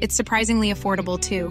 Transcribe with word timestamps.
It's 0.00 0.14
surprisingly 0.14 0.72
affordable 0.72 1.18
too. 1.20 1.50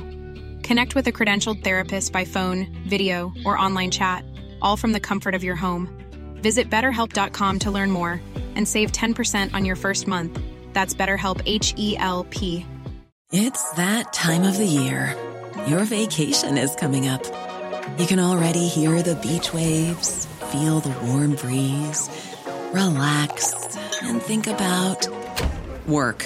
Connect 0.62 0.95
with 0.95 1.08
a 1.08 1.12
credentialed 1.12 1.63
therapist 1.63 2.12
by 2.12 2.26
phone, 2.26 2.68
video, 2.88 3.34
or 3.45 3.58
online 3.58 3.91
chat, 3.91 4.23
all 4.62 4.77
from 4.77 4.94
the 4.94 4.99
comfort 4.99 5.35
of 5.35 5.44
your 5.44 5.55
home. 5.55 5.90
Visit 6.41 6.70
betterhelp.com 6.70 7.59
to 7.59 7.71
learn 7.71 7.91
more 7.91 8.21
and 8.55 8.68
save 8.68 8.91
10% 8.91 9.54
on 9.54 9.66
your 9.66 9.76
first 9.76 10.08
month. 10.08 10.40
That's 10.73 10.94
BetterHelp 10.94 11.41
H 11.45 11.73
E 11.77 11.98
L 11.98 12.26
P. 12.30 12.66
It's 13.31 13.71
that 13.71 14.13
time 14.13 14.44
of 14.44 14.57
the 14.57 14.66
year. 14.66 15.16
Your 15.68 15.84
vacation 15.84 16.57
is 16.57 16.76
coming 16.76 17.07
up. 17.07 17.23
You 17.98 18.05
can 18.05 18.20
already 18.20 18.68
hear 18.68 19.02
the 19.02 19.16
beach 19.16 19.54
waves, 19.54 20.26
feel 20.52 20.80
the 20.80 20.96
warm 21.05 21.35
breeze, 21.35 22.09
relax, 22.71 23.54
and 24.04 24.21
think 24.21 24.48
about 24.48 25.07
work. 25.88 26.26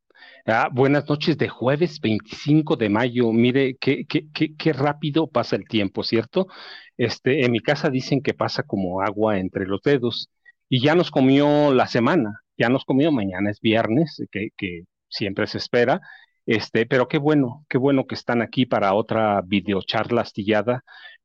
Ah, 0.45 0.69
buenas 0.71 1.07
noches 1.07 1.37
de 1.37 1.49
jueves 1.49 1.99
25 2.01 2.75
de 2.75 2.89
mayo. 2.89 3.31
Mire, 3.31 3.75
qué, 3.79 4.05
qué, 4.05 4.27
qué, 4.33 4.55
qué 4.55 4.73
rápido 4.73 5.27
pasa 5.27 5.55
el 5.55 5.67
tiempo, 5.67 6.03
¿cierto? 6.03 6.47
Este, 6.97 7.45
en 7.45 7.51
mi 7.51 7.59
casa 7.59 7.89
dicen 7.89 8.21
que 8.21 8.33
pasa 8.33 8.63
como 8.63 9.01
agua 9.01 9.37
entre 9.39 9.65
los 9.67 9.81
dedos 9.83 10.29
y 10.69 10.81
ya 10.81 10.95
nos 10.95 11.11
comió 11.11 11.73
la 11.73 11.87
semana, 11.87 12.41
ya 12.57 12.69
nos 12.69 12.85
comió, 12.85 13.11
mañana 13.11 13.51
es 13.51 13.59
viernes, 13.61 14.23
que, 14.31 14.49
siempre 15.09 15.47
se 15.47 15.57
espera. 15.59 16.01
Este, 16.45 16.85
pero 16.85 17.07
qué 17.07 17.17
bueno, 17.17 17.65
qué 17.69 17.77
bueno 17.77 18.07
que 18.07 18.15
están 18.15 18.41
aquí 18.41 18.65
para 18.65 18.93
otra 18.93 19.41
videocharla 19.45 20.21
astillada 20.21 20.83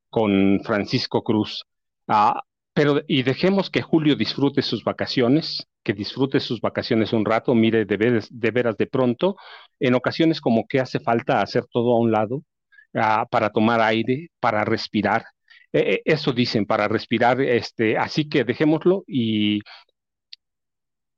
con 0.09 0.61
Francisco 0.63 1.23
Cruz. 1.23 1.65
Ah, 2.07 2.43
pero, 2.73 3.01
y 3.07 3.23
dejemos 3.23 3.69
que 3.71 3.81
Julio 3.81 4.15
disfrute 4.15 4.61
sus 4.61 4.83
vacaciones, 4.83 5.67
que 5.87 5.93
disfrute 5.93 6.41
sus 6.41 6.59
vacaciones 6.59 7.13
un 7.13 7.23
rato, 7.23 7.55
mire 7.55 7.85
de 7.85 7.95
veras 7.95 8.77
de, 8.77 8.87
pronto, 8.87 9.37
en 9.79 9.95
ocasiones 9.95 10.41
como 10.41 10.67
que 10.67 10.81
hace 10.81 10.99
falta 10.99 11.41
hacer 11.41 11.65
todo 11.71 11.93
a 11.95 11.99
un 11.99 12.11
lado 12.11 12.43
uh, 12.93 13.25
para 13.31 13.51
tomar 13.51 13.79
aire, 13.79 14.27
para 14.41 14.65
respirar. 14.65 15.23
Eh, 15.71 16.01
eso 16.03 16.33
dicen, 16.33 16.65
para 16.65 16.89
respirar, 16.89 17.39
este, 17.39 17.97
así 17.97 18.27
que 18.27 18.43
dejémoslo 18.43 19.05
y 19.07 19.61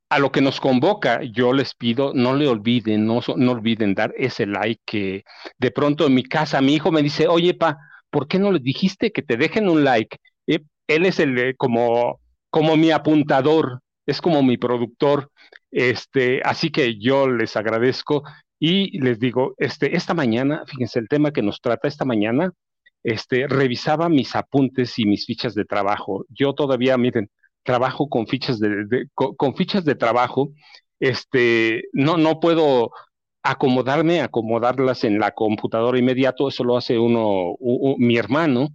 a 0.09 0.19
lo 0.19 0.31
que 0.31 0.41
nos 0.41 0.59
convoca, 0.59 1.23
yo 1.23 1.51
les 1.51 1.73
pido, 1.73 2.13
no 2.13 2.35
le 2.35 2.47
olviden, 2.47 3.07
no, 3.07 3.21
no 3.37 3.51
olviden 3.51 3.95
dar 3.95 4.13
ese 4.17 4.45
like 4.45 4.81
que 4.85 5.23
de 5.57 5.71
pronto 5.71 6.05
en 6.05 6.13
mi 6.13 6.23
casa 6.23 6.61
mi 6.61 6.75
hijo 6.75 6.91
me 6.91 7.01
dice, 7.01 7.27
oye, 7.27 7.55
pa, 7.55 7.79
¿por 8.11 8.27
qué 8.27 8.37
no 8.37 8.51
le 8.51 8.59
dijiste 8.59 9.11
que 9.11 9.23
te 9.23 9.35
dejen 9.35 9.67
un 9.67 9.83
like? 9.83 10.17
Eh, 10.45 10.59
él 10.87 11.07
es 11.07 11.19
el 11.19 11.55
como, 11.57 12.19
como 12.51 12.77
mi 12.77 12.91
apuntador, 12.91 13.81
es 14.09 14.21
como 14.21 14.43
mi 14.43 14.57
productor, 14.57 15.31
este, 15.71 16.41
así 16.43 16.71
que 16.71 16.99
yo 16.99 17.27
les 17.27 17.55
agradezco 17.55 18.23
y 18.59 18.99
les 18.99 19.19
digo, 19.19 19.53
este, 19.57 19.95
esta 19.95 20.13
mañana, 20.13 20.63
fíjense, 20.67 20.99
el 20.99 21.07
tema 21.07 21.31
que 21.31 21.41
nos 21.41 21.61
trata 21.61 21.87
esta 21.87 22.05
mañana, 22.05 22.51
este, 23.03 23.47
revisaba 23.47 24.09
mis 24.09 24.35
apuntes 24.35 24.97
y 24.99 25.05
mis 25.05 25.25
fichas 25.25 25.55
de 25.55 25.65
trabajo. 25.65 26.25
Yo 26.29 26.53
todavía, 26.53 26.97
miren, 26.97 27.29
trabajo 27.63 28.09
con 28.09 28.27
fichas 28.27 28.59
de, 28.59 29.07
con, 29.13 29.55
fichas 29.55 29.85
de 29.85 29.95
trabajo, 29.95 30.51
este, 30.99 31.83
no, 31.93 32.17
no 32.17 32.39
puedo 32.39 32.91
acomodarme, 33.43 34.21
acomodarlas 34.21 35.03
en 35.05 35.19
la 35.19 35.31
computadora 35.31 35.97
inmediato, 35.97 36.49
eso 36.49 36.63
lo 36.63 36.77
hace 36.77 36.99
uno, 36.99 37.55
mi 37.97 38.17
hermano, 38.17 38.69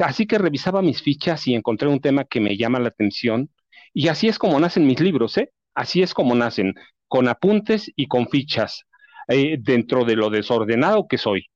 Así 0.00 0.26
que 0.26 0.38
revisaba 0.38 0.80
mis 0.80 1.02
fichas 1.02 1.46
y 1.48 1.54
encontré 1.54 1.88
un 1.88 2.00
tema 2.00 2.24
que 2.24 2.40
me 2.40 2.56
llama 2.56 2.78
la 2.78 2.88
atención. 2.88 3.50
Y 3.94 4.08
así 4.08 4.28
es 4.28 4.38
como 4.38 4.58
nacen 4.58 4.86
mis 4.86 5.00
libros, 5.00 5.36
¿eh? 5.38 5.50
Así 5.74 6.02
es 6.02 6.14
como 6.14 6.34
nacen, 6.34 6.74
con 7.08 7.28
apuntes 7.28 7.90
y 7.96 8.06
con 8.06 8.28
fichas, 8.28 8.82
eh, 9.28 9.56
dentro 9.58 10.04
de 10.04 10.16
lo 10.16 10.30
desordenado 10.30 11.06
que 11.06 11.18
soy. 11.18 11.46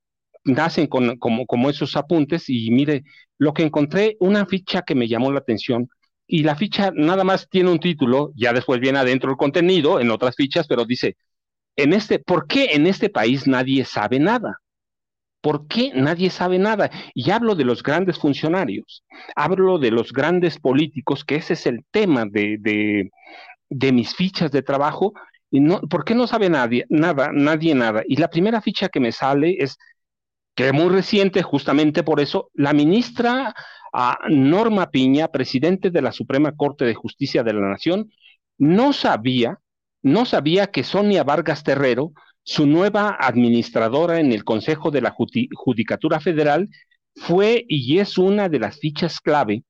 Nacen 0.45 0.87
con, 0.87 1.17
como, 1.17 1.45
como 1.45 1.69
esos 1.69 1.95
apuntes 1.95 2.49
y 2.49 2.71
mire, 2.71 3.03
lo 3.37 3.53
que 3.53 3.63
encontré, 3.63 4.17
una 4.19 4.45
ficha 4.45 4.83
que 4.83 4.95
me 4.95 5.07
llamó 5.07 5.31
la 5.31 5.39
atención, 5.39 5.89
y 6.27 6.43
la 6.43 6.55
ficha 6.55 6.91
nada 6.93 7.23
más 7.23 7.47
tiene 7.49 7.71
un 7.71 7.79
título, 7.79 8.31
ya 8.35 8.51
después 8.53 8.81
viene 8.81 8.99
adentro 8.99 9.31
el 9.31 9.37
contenido, 9.37 9.99
en 9.99 10.11
otras 10.11 10.35
fichas, 10.35 10.67
pero 10.67 10.85
dice, 10.85 11.15
en 11.77 11.93
este, 11.93 12.19
¿por 12.19 12.47
qué 12.47 12.71
en 12.73 12.87
este 12.87 13.09
país 13.09 13.47
nadie 13.47 13.85
sabe 13.85 14.19
nada? 14.19 14.59
¿Por 15.41 15.67
qué 15.67 15.91
nadie 15.93 16.29
sabe 16.29 16.59
nada? 16.59 16.89
Y 17.13 17.31
hablo 17.31 17.55
de 17.55 17.63
los 17.63 17.83
grandes 17.83 18.17
funcionarios, 18.17 19.03
hablo 19.35 19.77
de 19.77 19.91
los 19.91 20.11
grandes 20.11 20.59
políticos, 20.59 21.23
que 21.23 21.35
ese 21.35 21.53
es 21.53 21.65
el 21.67 21.85
tema 21.91 22.25
de, 22.25 22.57
de, 23.69 23.91
mis 23.91 24.15
fichas 24.15 24.51
de 24.51 24.63
trabajo. 24.63 25.13
Y 25.51 25.59
no, 25.59 25.79
¿Por 25.81 26.03
qué 26.03 26.15
no 26.15 26.27
sabe 26.27 26.49
nadie 26.49 26.85
nada, 26.89 27.29
nadie 27.31 27.75
nada? 27.75 28.03
Y 28.07 28.17
la 28.17 28.29
primera 28.29 28.61
ficha 28.61 28.89
que 28.89 28.99
me 28.99 29.11
sale 29.11 29.57
es 29.59 29.77
que 30.55 30.67
es 30.67 30.73
muy 30.73 30.89
reciente, 30.89 31.43
justamente 31.43 32.03
por 32.03 32.19
eso, 32.19 32.49
la 32.55 32.73
ministra 32.73 33.53
uh, 33.93 34.29
Norma 34.29 34.89
Piña, 34.89 35.27
presidente 35.27 35.91
de 35.91 36.01
la 36.01 36.11
Suprema 36.11 36.53
Corte 36.53 36.83
de 36.83 36.95
Justicia 36.95 37.43
de 37.43 37.53
la 37.53 37.61
Nación, 37.61 38.11
no 38.57 38.91
sabía, 38.91 39.59
no 40.01 40.25
sabía 40.25 40.67
que 40.67 40.83
Sonia 40.83 41.23
Vargas 41.23 41.63
Terrero 41.63 42.11
su 42.47 42.65
nueva 42.65 43.17
administradora 43.19 44.21
en 44.21 44.31
el 44.31 44.45
Consejo 44.45 44.89
de 44.89 45.01
la 45.01 45.11
Judicatura 45.11 46.21
Federal 46.21 46.69
fue 47.13 47.65
y 47.67 47.99
es 47.99 48.17
una 48.17 48.47
de 48.47 48.57
las 48.57 48.79
fichas 48.79 49.19
clave 49.19 49.65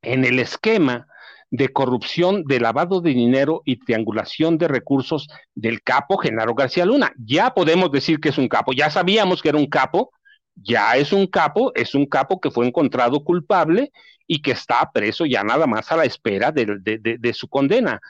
en 0.00 0.24
el 0.24 0.38
esquema 0.38 1.06
de 1.50 1.68
corrupción, 1.68 2.44
de 2.44 2.60
lavado 2.60 3.02
de 3.02 3.10
dinero 3.10 3.60
y 3.66 3.78
triangulación 3.78 4.56
de 4.56 4.68
recursos 4.68 5.28
del 5.54 5.82
capo 5.82 6.16
Genaro 6.16 6.54
García 6.54 6.86
Luna. 6.86 7.12
Ya 7.18 7.52
podemos 7.52 7.90
decir 7.90 8.20
que 8.20 8.30
es 8.30 8.38
un 8.38 8.48
capo, 8.48 8.72
ya 8.72 8.88
sabíamos 8.88 9.42
que 9.42 9.50
era 9.50 9.58
un 9.58 9.66
capo, 9.68 10.10
ya 10.54 10.96
es 10.96 11.12
un 11.12 11.26
capo, 11.26 11.72
es 11.74 11.94
un 11.94 12.06
capo 12.06 12.40
que 12.40 12.50
fue 12.50 12.66
encontrado 12.66 13.22
culpable 13.22 13.92
y 14.26 14.40
que 14.40 14.52
está 14.52 14.90
preso 14.94 15.26
ya 15.26 15.44
nada 15.44 15.66
más 15.66 15.92
a 15.92 15.96
la 15.98 16.06
espera 16.06 16.52
de, 16.52 17.32
su 17.34 17.48
condena. 17.48 18.00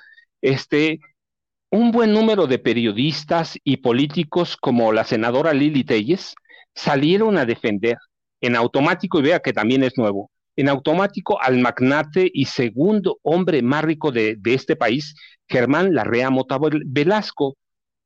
Este, 0.40 1.00
un 1.70 1.92
buen 1.92 2.12
número 2.12 2.46
de 2.46 2.58
periodistas 2.58 3.58
y 3.62 3.78
políticos 3.78 4.56
como 4.56 4.92
la 4.92 5.04
senadora 5.04 5.52
Lili 5.52 5.84
Telles 5.84 6.34
salieron 6.74 7.36
a 7.36 7.44
defender 7.44 7.96
en 8.40 8.56
automático, 8.56 9.18
y 9.18 9.22
vea 9.22 9.40
que 9.40 9.52
también 9.52 9.82
es 9.82 9.98
nuevo, 9.98 10.30
en 10.56 10.68
automático 10.68 11.40
al 11.40 11.58
magnate 11.58 12.30
y 12.32 12.46
segundo 12.46 13.18
hombre 13.22 13.62
más 13.62 13.84
rico 13.84 14.12
de, 14.12 14.38
este 14.44 14.76
país, 14.76 15.14
Germán 15.48 15.94
Larrea 15.94 16.30
Mota 16.30 16.58
Velasco, 16.86 17.56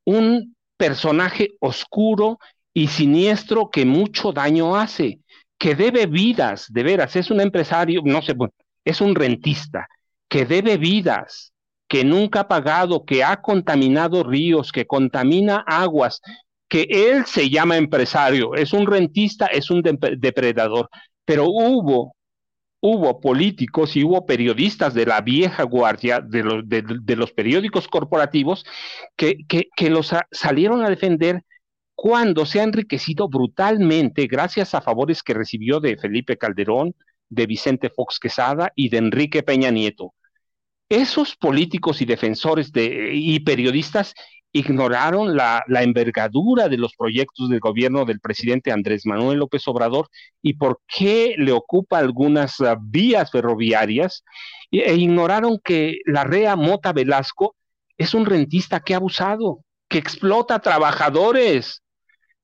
un 0.05 0.57
personaje 0.77 1.51
oscuro 1.61 2.39
y 2.75 2.89
siniestro 2.89 3.71
que 3.71 3.85
mucho 3.85 4.33
daño 4.33 4.75
hace, 4.75 5.21
que 5.59 5.75
debe 5.75 6.07
vidas, 6.07 6.67
de 6.71 6.83
veras, 6.83 7.15
es 7.15 7.31
un 7.31 7.41
empresario, 7.41 8.01
no 8.05 8.23
sé, 8.23 8.35
es 8.85 9.01
un 9.01 9.15
rentista, 9.15 9.87
que 10.29 10.45
debe 10.45 10.79
vidas, 10.79 11.52
que 11.93 12.05
nunca 12.05 12.41
ha 12.41 12.49
pagado, 12.49 13.05
que 13.05 13.23
ha 13.23 13.43
contaminado 13.43 14.23
ríos, 14.23 14.73
que 14.73 14.87
contamina 14.87 15.63
aguas, 15.67 16.23
que 16.67 16.87
él 16.89 17.27
se 17.27 17.51
llama 17.51 17.77
empresario, 17.77 18.55
es 18.55 18.73
un 18.73 18.87
rentista, 18.87 19.45
es 19.45 19.71
un 19.71 19.83
de 19.83 20.17
depredador, 20.17 20.89
pero 21.27 21.45
hubo, 21.49 22.17
hubo 22.81 23.21
políticos 23.21 23.95
y 23.95 24.05
hubo 24.05 24.25
periodistas 24.25 24.95
de 24.95 25.05
la 25.05 25.21
vieja 25.21 25.65
guardia 25.65 26.21
de 26.21 26.43
los, 26.43 26.63
de, 26.67 27.15
los 27.15 27.31
periódicos 27.33 27.87
corporativos 27.89 28.65
que, 29.15 29.37
los 29.91 30.15
salieron 30.31 30.83
a 30.83 30.89
defender 30.89 31.43
cuando 31.95 32.47
se 32.47 32.61
ha 32.61 32.63
enriquecido 32.63 33.29
brutalmente 33.29 34.27
gracias 34.29 34.75
a 34.75 34.81
favores 34.81 35.23
que 35.23 35.35
recibió 35.35 35.79
de 35.79 35.99
Felipe 35.99 36.39
Calderón, 36.39 36.95
de 37.29 37.47
Vicente 37.47 37.91
Fox 37.91 38.19
Quesada 38.19 38.73
y 38.75 38.89
de 38.89 38.97
Enrique 38.97 39.43
Peña 39.43 39.71
Nieto. 39.71 40.15
Esos 40.93 41.37
políticos 41.37 42.03
y 42.03 42.05
defensores 42.05 42.71
de, 42.71 43.13
y 43.15 43.41
periodistas 43.41 44.13
ignoraron 44.53 45.35
la, 45.35 45.65
envergadura 45.67 46.69
de 46.69 46.77
los 46.77 46.95
proyectos 46.95 47.49
del 47.49 47.61
gobierno 47.61 48.05
del 48.05 48.21
presidente 48.21 48.71
Andrés 48.71 49.07
Manuel 49.07 49.39
López 49.39 49.67
Obrador 49.69 50.11
y 50.43 50.53
por 50.53 50.81
qué 50.87 51.35
le 51.39 51.53
ocupa 51.53 51.97
algunas 51.97 52.61
ah, 52.61 52.77
vías 52.79 53.31
ferroviarias 53.31 54.23
e, 54.71 54.95
ignoraron 54.95 55.59
que 55.65 56.01
la 56.05 56.25
REA 56.25 56.57
Mota 56.57 56.93
Velasco 56.93 57.57
es 57.97 58.13
un 58.13 58.27
rentista 58.27 58.81
que 58.81 58.93
ha 58.93 58.99
abusado, 58.99 59.61
que 59.89 59.97
explota 59.97 60.59
trabajadores. 60.59 61.81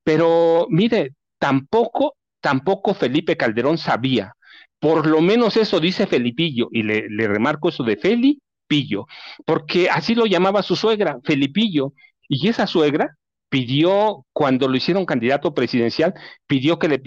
Pero 0.04 0.66
mire, 0.70 1.16
tampoco, 1.38 2.14
tampoco 2.40 2.94
Felipe 2.94 3.36
Calderón 3.36 3.76
sabía. 3.76 4.32
Por 4.80 5.06
lo 5.06 5.20
menos 5.20 5.56
eso 5.56 5.80
dice 5.80 6.06
Felipillo, 6.06 6.68
y 6.70 6.82
le, 6.82 7.08
remarco 7.26 7.68
eso 7.68 7.82
de 7.82 7.96
Feli, 7.96 8.40
Pillo, 8.66 9.06
porque 9.46 9.88
así 9.88 10.14
lo 10.14 10.26
llamaba 10.26 10.62
su 10.62 10.76
suegra, 10.76 11.18
Felipillo, 11.24 11.94
y 12.28 12.48
esa 12.48 12.66
suegra 12.66 13.16
pidió, 13.48 14.26
cuando 14.32 14.68
lo 14.68 14.76
hicieron 14.76 15.06
candidato 15.06 15.54
presidencial, 15.54 16.14
pidió 16.46 16.78
que 16.78 16.88
le, 16.88 17.00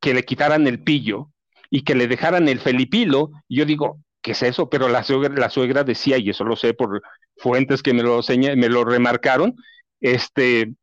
que 0.00 0.14
le 0.14 0.22
quitaran 0.24 0.66
el 0.66 0.82
pillo 0.82 1.30
y 1.70 1.82
que 1.82 1.94
le 1.94 2.06
dejaran 2.06 2.48
el 2.48 2.60
Felipilo, 2.60 3.30
y 3.48 3.56
yo 3.56 3.64
digo, 3.64 3.98
¿qué 4.20 4.32
es 4.32 4.42
eso? 4.42 4.68
Pero 4.68 4.88
la 4.88 5.02
suegra, 5.02 5.34
la 5.34 5.50
suegra 5.50 5.84
decía, 5.84 6.18
y 6.18 6.30
eso 6.30 6.44
lo 6.44 6.56
sé 6.56 6.74
por 6.74 7.00
fuentes 7.36 7.82
que 7.82 7.94
me 7.94 8.02
lo, 8.02 8.20
me 8.28 8.68
lo 8.68 8.84
remarcaron, 8.84 9.54
este, 10.00 10.74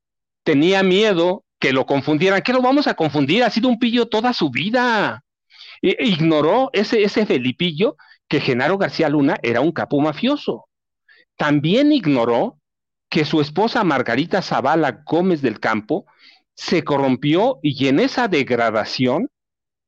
tenía 0.44 0.84
miedo 0.84 1.44
que 1.60 1.74
lo 1.74 1.86
confundieran. 1.86 2.42
¿Qué 2.42 2.54
lo 2.54 2.62
vamos 2.62 2.88
a 2.88 2.94
confundir? 2.94 3.44
Ha 3.44 3.50
sido 3.50 3.70
un 3.70 3.80
pillo 3.80 4.08
toda 4.08 4.34
su 4.34 4.50
vida. 4.50 5.24
E, 5.82 5.96
ignoró 6.06 6.70
ese, 6.74 7.04
ese 7.04 7.26
Felipillo 7.26 7.98
que 8.28 8.40
Genaro 8.40 8.78
García 8.78 9.10
Luna 9.10 9.38
era 9.42 9.62
un 9.62 9.72
capo 9.72 10.00
mafioso. 10.00 10.68
También 11.38 11.92
ignoró 11.92 12.60
que 13.10 13.26
su 13.26 13.42
esposa 13.42 13.84
Margarita 13.84 14.42
Zavala 14.42 15.04
Gómez 15.06 15.42
del 15.42 15.60
Campo 15.60 16.06
se 16.56 16.84
corrompió 16.84 17.60
y 17.62 17.88
en 17.88 18.00
esa 18.00 18.28
degradación 18.28 19.30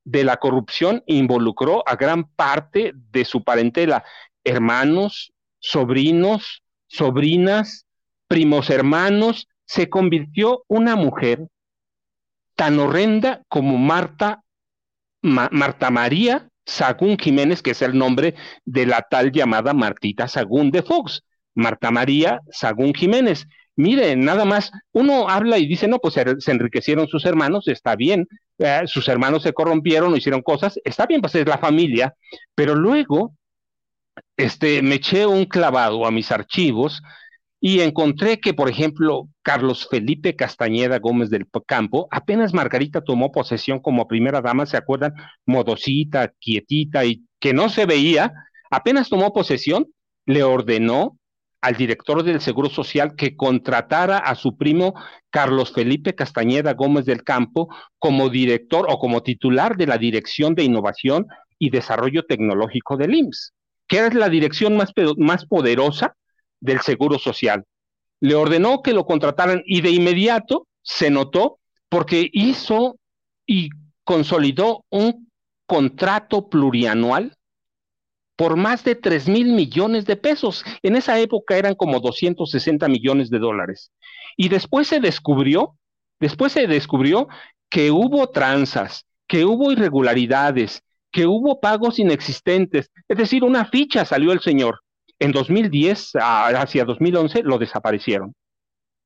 de 0.06 0.24
la 0.24 0.38
corrupción 0.38 1.04
involucró 1.08 1.84
a 1.88 1.96
gran 1.96 2.24
parte 2.24 2.94
de 3.12 3.26
su 3.26 3.44
parentela, 3.44 4.04
hermanos, 4.44 5.34
sobrinos, 5.60 6.64
sobrinas, 6.88 7.86
primos 8.28 8.70
hermanos, 8.70 9.48
se 9.66 9.90
convirtió 9.90 10.64
una 10.68 10.96
mujer 10.96 11.48
tan 12.56 12.80
horrenda 12.80 13.44
como 13.48 13.78
Marta, 13.78 14.44
Marta 15.22 15.90
María 15.90 16.50
Sagún 16.66 17.18
Jiménez, 17.18 17.62
que 17.62 17.72
es 17.72 17.82
el 17.82 17.98
nombre 17.98 18.36
de 18.66 18.86
la 18.86 19.06
tal 19.10 19.32
llamada 19.32 19.74
Martita 19.74 20.28
Sagún 20.28 20.72
de 20.72 20.84
Fox, 20.84 21.24
Marta 21.56 21.92
María 21.92 22.42
Sagún 22.52 22.94
Jiménez. 22.94 23.48
Mire, 23.76 24.16
nada 24.16 24.46
más, 24.46 24.72
uno 24.92 25.30
habla 25.30 25.58
y 25.58 25.66
dice, 25.66 25.88
no, 25.88 26.00
pues 26.00 26.14
se, 26.14 26.52
enriquecieron 26.52 27.08
sus 27.08 27.26
hermanos, 27.26 27.68
está 27.70 27.96
bien, 27.96 28.28
eh, 28.58 28.82
sus 28.86 29.08
hermanos 29.08 29.44
se 29.44 29.54
corrompieron, 29.54 30.16
hicieron 30.16 30.42
cosas, 30.42 30.80
está 30.84 31.06
bien, 31.06 31.22
pues 31.22 31.34
es 31.36 31.48
la 31.48 31.58
familia, 31.58 32.14
pero 32.56 32.76
luego, 32.76 33.36
este, 34.36 34.82
me 34.82 34.96
eché 34.96 35.26
un 35.26 35.46
clavado 35.46 36.06
a 36.06 36.12
mis 36.12 36.30
archivos 36.32 37.02
y 37.62 37.82
encontré 37.82 38.40
que, 38.40 38.54
por 38.54 38.70
ejemplo, 38.70 39.28
Carlos 39.42 39.88
Felipe 39.90 40.36
Castañeda 40.36 41.00
Gómez 41.00 41.30
del 41.30 41.46
Campo, 41.66 42.08
apenas 42.10 42.54
Margarita 42.54 43.02
tomó 43.02 43.32
posesión 43.32 43.80
como 43.80 44.08
primera 44.08 44.42
dama, 44.42 44.66
¿se 44.66 44.78
acuerdan? 44.78 45.14
Modosita, 45.46 46.32
quietita 46.40 47.04
y 47.06 47.26
que 47.40 47.54
no 47.54 47.70
se 47.70 47.86
veía, 47.86 48.32
apenas 48.72 49.10
tomó 49.10 49.34
posesión, 49.34 49.88
le 50.26 50.44
ordenó 50.44 51.18
al 51.62 51.76
director 51.76 52.24
del 52.24 52.40
Seguro 52.40 52.70
Social 52.70 53.16
que 53.18 53.36
contratara 53.36 54.18
a 54.18 54.36
su 54.36 54.56
primo 54.56 54.94
Carlos 55.30 55.74
Felipe 55.74 56.16
Castañeda 56.16 56.74
Gómez 56.74 57.06
del 57.06 57.24
Campo 57.24 57.68
como 57.98 58.30
director 58.30 58.86
o 58.88 58.98
como 59.00 59.22
titular 59.22 59.76
de 59.76 59.88
la 59.88 59.98
Dirección 59.98 60.56
de 60.56 60.64
Innovación 60.64 61.28
y 61.58 61.72
Desarrollo 61.72 62.24
Tecnológico 62.24 62.96
del 62.96 63.14
IMSS, 63.14 63.54
que 63.88 64.08
es 64.08 64.14
la 64.14 64.30
dirección 64.30 64.78
más, 64.78 64.94
más 65.18 65.46
poderosa 65.46 66.16
del 66.60 66.82
Seguro 66.82 67.20
Social. 67.20 67.66
Le 68.20 68.36
ordenó 68.36 68.82
que 68.82 68.94
lo 68.94 69.06
contrataran 69.06 69.64
y 69.66 69.82
de 69.82 69.92
inmediato 69.92 70.68
se 70.82 71.10
notó 71.10 71.60
porque 71.90 72.30
hizo 72.32 72.98
y 73.46 73.70
consolidó 74.04 74.86
un 74.90 75.30
contrato 75.66 76.50
plurianual 76.50 77.38
por 78.36 78.56
más 78.56 78.84
de 78.84 78.96
3 78.96 79.28
mil 79.28 79.54
millones 79.54 80.06
de 80.06 80.16
pesos. 80.16 80.64
En 80.82 80.96
esa 80.96 81.20
época 81.20 81.58
eran 81.58 81.76
como 81.76 82.00
260 82.00 82.88
millones 82.88 83.30
de 83.30 83.40
dólares. 83.40 83.92
Y 84.38 84.48
después 84.48 84.88
se 84.88 85.00
descubrió, 85.00 85.76
después 86.20 86.54
se 86.54 86.66
descubrió 86.66 87.28
que 87.70 87.92
hubo 87.92 88.30
tranzas, 88.30 89.06
que 89.28 89.44
hubo 89.46 89.72
irregularidades, 89.72 90.82
que 91.12 91.28
hubo 91.28 91.60
pagos 91.60 92.00
inexistentes. 92.00 92.90
Es 93.08 93.18
decir, 93.18 93.44
una 93.44 93.66
ficha 93.66 94.06
salió 94.06 94.32
el 94.32 94.40
señor. 94.40 94.80
En 95.20 95.32
2010, 95.32 96.14
hacia 96.16 96.86
2011, 96.86 97.44
lo 97.44 97.58
desaparecieron. 97.58 98.34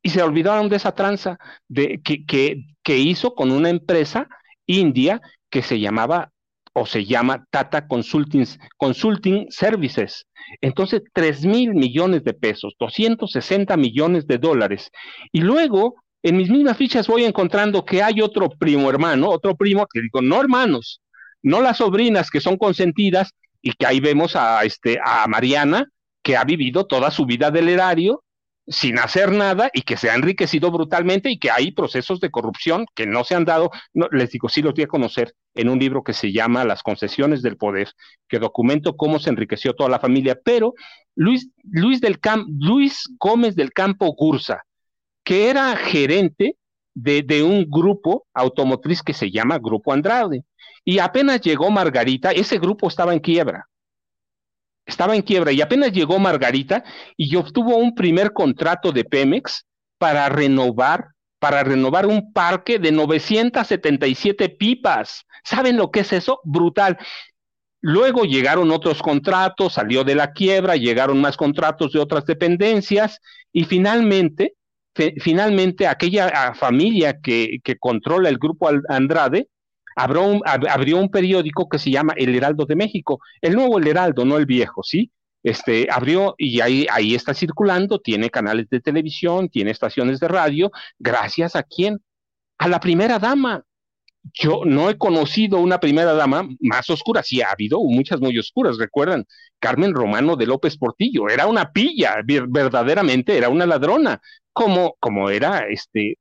Y 0.04 0.10
se 0.10 0.22
olvidaron 0.22 0.70
de 0.70 0.76
esa 0.76 0.94
tranza 0.94 1.38
que, 1.74 2.98
hizo 2.98 3.34
con 3.34 3.52
una 3.52 3.70
empresa 3.70 4.28
india 4.66 5.22
que 5.50 5.62
se 5.62 5.80
llamaba 5.80 6.32
o 6.74 6.86
se 6.86 7.06
llama 7.06 7.46
Tata 7.50 7.88
Consulting, 7.88 8.46
Consulting 8.78 9.48
Services. 9.50 10.26
Entonces, 10.62 11.04
3 11.14 11.46
mil 11.46 11.74
millones 11.74 12.24
de 12.24 12.34
pesos, 12.34 12.74
260 12.80 13.78
millones 13.78 14.28
de 14.28 14.38
dólares. 14.38 14.92
Y 15.32 15.42
luego, 15.42 15.96
en 16.22 16.38
mis 16.38 16.50
mismas 16.50 16.78
fichas 16.78 17.08
voy 17.08 17.24
encontrando 17.24 17.86
que 17.86 18.04
hay 18.04 18.22
otro 18.22 18.50
primo 18.50 18.90
hermano, 18.90 19.30
otro 19.30 19.56
primo, 19.56 19.86
que 19.92 20.02
digo, 20.02 20.22
no 20.22 20.42
hermanos, 20.42 21.02
no 21.42 21.62
las 21.62 21.78
sobrinas 21.78 22.30
que 22.30 22.42
son 22.42 22.58
consentidas, 22.58 23.34
y 23.64 23.72
que 23.72 23.88
ahí 23.88 24.00
vemos 24.00 24.36
a, 24.36 24.64
este, 24.66 25.00
a 25.04 25.26
Mariana, 25.28 25.90
que 26.24 26.38
ha 26.38 26.44
vivido 26.44 26.86
toda 26.86 27.12
su 27.12 27.26
vida 27.26 27.52
del 27.52 27.70
erario 27.70 28.24
sin 28.68 28.98
hacer 28.98 29.32
nada 29.32 29.70
y 29.74 29.82
que 29.82 29.98
se 29.98 30.10
ha 30.10 30.16
enriquecido 30.16 30.72
brutalmente 30.72 31.30
y 31.30 31.38
que 31.38 31.52
hay 31.52 31.72
procesos 31.72 32.20
de 32.20 32.32
corrupción 32.32 32.86
que 32.96 33.06
no 33.06 33.24
se 33.24 33.36
han 33.36 33.46
dado, 33.46 33.72
les 34.12 34.32
digo, 34.32 34.48
sí 34.48 34.62
los 34.62 34.74
voy 34.74 34.86
a 34.86 34.88
conocer 34.88 35.36
en 35.54 35.70
un 35.70 35.80
libro 35.80 36.04
que 36.04 36.14
se 36.14 36.32
llama 36.32 36.64
Las 36.64 36.82
concesiones 36.82 37.42
del 37.42 37.58
poder, 37.58 37.90
que 38.28 38.40
documento 38.40 38.96
cómo 38.96 39.20
se 39.20 39.30
enriqueció 39.30 39.74
toda 39.74 39.90
la 39.90 40.00
familia, 40.00 40.40
pero 40.44 40.74
Luis, 41.16 41.50
Luis, 41.64 42.00
del 42.00 42.20
Luis 42.48 43.04
Gómez 43.20 43.56
del 43.56 43.74
Campo 43.74 44.14
Gursa, 44.18 44.64
que 45.24 45.50
era 45.50 45.76
gerente 45.76 46.56
de, 46.94 47.22
de 47.22 47.44
un 47.44 47.66
grupo 47.70 48.28
automotriz 48.34 49.02
que 49.04 49.14
se 49.14 49.30
llama 49.30 49.60
Grupo 49.60 49.92
Andrade, 49.92 50.46
y 50.86 51.00
apenas 51.00 51.42
llegó 51.42 51.70
Margarita, 51.70 52.32
ese 52.32 52.60
grupo 52.60 52.88
estaba 52.88 53.14
en 53.14 53.20
quiebra, 53.20 53.68
estaba 54.86 55.16
en 55.16 55.22
quiebra 55.22 55.52
y 55.52 55.62
apenas 55.62 55.92
llegó 55.92 56.20
Margarita 56.20 56.84
y 57.16 57.36
obtuvo 57.36 57.78
un 57.78 57.96
primer 57.96 58.34
contrato 58.34 58.92
de 58.92 59.06
Pemex 59.06 59.66
para 59.98 60.28
renovar, 60.30 61.08
para 61.40 61.64
renovar 61.64 62.06
un 62.06 62.34
parque 62.34 62.80
de 62.80 62.92
977 62.92 64.50
pipas. 64.50 65.26
¿Saben 65.44 65.78
lo 65.78 65.92
que 65.92 66.02
es 66.02 66.14
eso? 66.14 66.40
Brutal. 66.44 66.98
Luego 67.82 68.24
llegaron 68.24 68.72
otros 68.72 69.02
contratos, 69.02 69.74
salió 69.74 70.04
de 70.04 70.16
la 70.16 70.32
quiebra, 70.32 70.76
llegaron 70.76 71.20
más 71.20 71.36
contratos 71.36 71.92
de 71.92 72.00
otras 72.00 72.26
dependencias 72.26 73.20
y 73.52 73.66
finalmente, 73.66 74.54
finalmente 74.94 75.88
aquella 75.88 76.54
familia 76.54 77.20
que, 77.22 77.58
que 77.64 77.78
controla 77.78 78.30
el 78.30 78.38
grupo 78.38 78.70
Andrade 78.88 79.48
abrió 79.96 80.24
un, 80.24 80.42
abrió 80.46 80.98
un 80.98 81.10
periódico 81.10 81.68
que 81.70 81.80
se 81.80 81.92
llama 81.92 82.14
El 82.16 82.36
Heraldo 82.36 82.66
de 82.66 82.76
México, 82.76 83.20
el 83.42 83.56
nuevo 83.56 83.78
El 83.78 83.88
Heraldo, 83.88 84.26
no 84.26 84.38
el 84.38 84.46
viejo, 84.46 84.84
¿sí? 84.84 85.12
Este, 85.44 85.88
abrió 85.92 86.36
y 86.38 86.62
ahí, 86.62 86.88
ahí 86.90 87.16
está 87.16 87.34
circulando, 87.34 88.00
tiene 88.00 88.30
canales 88.30 88.70
de 88.70 88.80
televisión, 88.80 89.50
tiene 89.50 89.72
estaciones 89.72 90.20
de 90.22 90.30
radio, 90.30 90.72
gracias 90.98 91.56
a 91.56 91.64
quién? 91.64 92.00
A 92.58 92.70
la 92.70 92.80
primera 92.80 93.20
dama. 93.20 93.62
Yo 94.34 94.62
no 94.66 94.90
he 94.90 94.98
conocido 94.98 95.60
una 95.60 95.82
primera 95.82 96.14
dama 96.14 96.48
más 96.62 96.90
oscura, 96.90 97.22
sí 97.24 97.42
ha 97.42 97.52
habido 97.52 97.82
muchas 97.84 98.22
muy 98.22 98.40
oscuras, 98.40 98.78
recuerdan, 98.78 99.26
Carmen 99.60 99.94
Romano 99.94 100.38
de 100.38 100.46
López 100.46 100.78
Portillo, 100.78 101.28
era 101.28 101.46
una 101.46 101.74
pilla, 101.74 102.16
verdaderamente 102.24 103.38
era 103.38 103.50
una 103.50 103.66
ladrona, 103.66 104.22
como, 104.54 104.96
como 105.00 105.30
era 105.30 105.68
este 105.68 106.18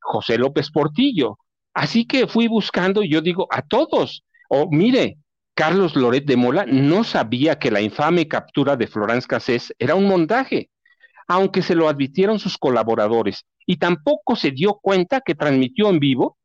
José 0.00 0.38
López 0.38 0.70
Portillo, 0.70 1.38
Así 1.74 2.06
que 2.06 2.26
fui 2.26 2.48
buscando, 2.48 3.02
yo 3.02 3.20
digo, 3.20 3.46
a 3.50 3.62
todos. 3.62 4.24
O 4.48 4.70
mire, 4.70 5.18
Carlos 5.54 5.96
Loret 5.96 6.24
de 6.24 6.36
Mola 6.36 6.64
no 6.66 7.04
sabía 7.04 7.58
que 7.58 7.70
la 7.70 7.80
infame 7.80 8.28
captura 8.28 8.76
de 8.76 8.86
Florence 8.86 9.26
Cassés 9.26 9.74
era 9.78 9.94
un 9.94 10.06
montaje, 10.06 10.70
aunque 11.28 11.62
se 11.62 11.74
lo 11.74 11.88
advirtieron 11.88 12.38
sus 12.38 12.56
colaboradores. 12.58 13.44
y 13.66 13.78
tampoco 13.78 14.36
se 14.36 14.50
dio 14.50 14.74
cuenta 14.74 15.22
que 15.22 15.34
transmitió 15.34 15.88
en 15.88 15.98
vivo 15.98 16.36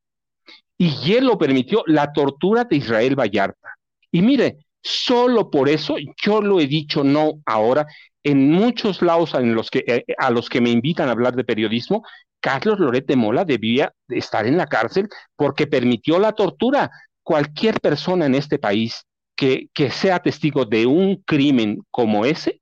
y 0.77 1.13
él 1.13 1.25
lo 1.25 1.37
permitió 1.37 1.83
la 1.85 2.13
tortura 2.13 2.63
de 2.63 2.77
Israel 2.77 3.19
Vallarta. 3.19 3.75
Y 4.09 4.21
mire, 4.21 4.65
solo 4.81 5.49
por 5.49 5.67
eso 5.67 5.97
yo 6.23 6.41
lo 6.41 6.61
he 6.61 6.67
dicho 6.67 7.03
no 7.03 7.41
ahora 7.45 7.85
en 8.23 8.51
muchos 8.51 9.01
lados 9.01 9.33
los 9.33 9.69
que, 9.69 9.83
eh, 9.87 10.05
a 10.17 10.29
los 10.29 10.49
que 10.49 10.61
me 10.61 10.69
invitan 10.69 11.07
a 11.07 11.11
hablar 11.11 11.35
de 11.35 11.43
periodismo, 11.43 12.03
Carlos 12.39 12.79
Loret 12.79 13.05
de 13.05 13.15
Mola 13.15 13.45
debía 13.45 13.93
estar 14.07 14.45
en 14.45 14.57
la 14.57 14.67
cárcel 14.67 15.09
porque 15.35 15.67
permitió 15.67 16.19
la 16.19 16.33
tortura. 16.33 16.89
Cualquier 17.23 17.79
persona 17.79 18.25
en 18.25 18.35
este 18.35 18.57
país 18.57 19.05
que, 19.35 19.69
que 19.73 19.91
sea 19.91 20.19
testigo 20.19 20.65
de 20.65 20.85
un 20.85 21.17
crimen 21.25 21.83
como 21.91 22.25
ese 22.25 22.61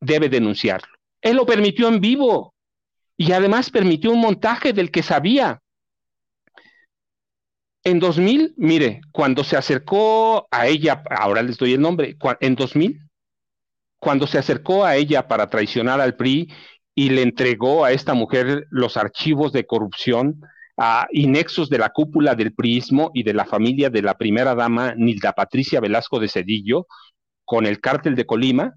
debe 0.00 0.28
denunciarlo. 0.28 0.88
Él 1.20 1.36
lo 1.36 1.46
permitió 1.46 1.88
en 1.88 2.00
vivo 2.00 2.54
y 3.16 3.32
además 3.32 3.70
permitió 3.70 4.10
un 4.10 4.20
montaje 4.20 4.72
del 4.72 4.90
que 4.90 5.02
sabía. 5.02 5.60
En 7.84 7.98
2000, 7.98 8.54
mire, 8.56 9.00
cuando 9.12 9.44
se 9.44 9.56
acercó 9.56 10.46
a 10.50 10.66
ella, 10.66 11.02
ahora 11.10 11.42
les 11.42 11.56
doy 11.56 11.74
el 11.74 11.80
nombre, 11.80 12.16
en 12.40 12.54
2000, 12.54 13.00
cuando 14.00 14.26
se 14.26 14.38
acercó 14.38 14.84
a 14.84 14.96
ella 14.96 15.28
para 15.28 15.48
traicionar 15.48 16.00
al 16.00 16.16
PRI 16.16 16.52
y 16.94 17.10
le 17.10 17.22
entregó 17.22 17.84
a 17.84 17.92
esta 17.92 18.14
mujer 18.14 18.66
los 18.70 18.96
archivos 18.96 19.52
de 19.52 19.66
corrupción 19.66 20.40
a 20.76 21.06
inexos 21.12 21.70
de 21.70 21.78
la 21.78 21.90
cúpula 21.90 22.34
del 22.34 22.52
priismo 22.54 23.12
y 23.14 23.22
de 23.22 23.34
la 23.34 23.44
familia 23.44 23.90
de 23.90 24.02
la 24.02 24.16
primera 24.16 24.54
dama 24.54 24.94
Nilda 24.96 25.32
Patricia 25.32 25.80
Velasco 25.80 26.18
de 26.18 26.28
Cedillo 26.28 26.86
con 27.44 27.66
el 27.66 27.80
cártel 27.80 28.14
de 28.14 28.26
Colima, 28.26 28.74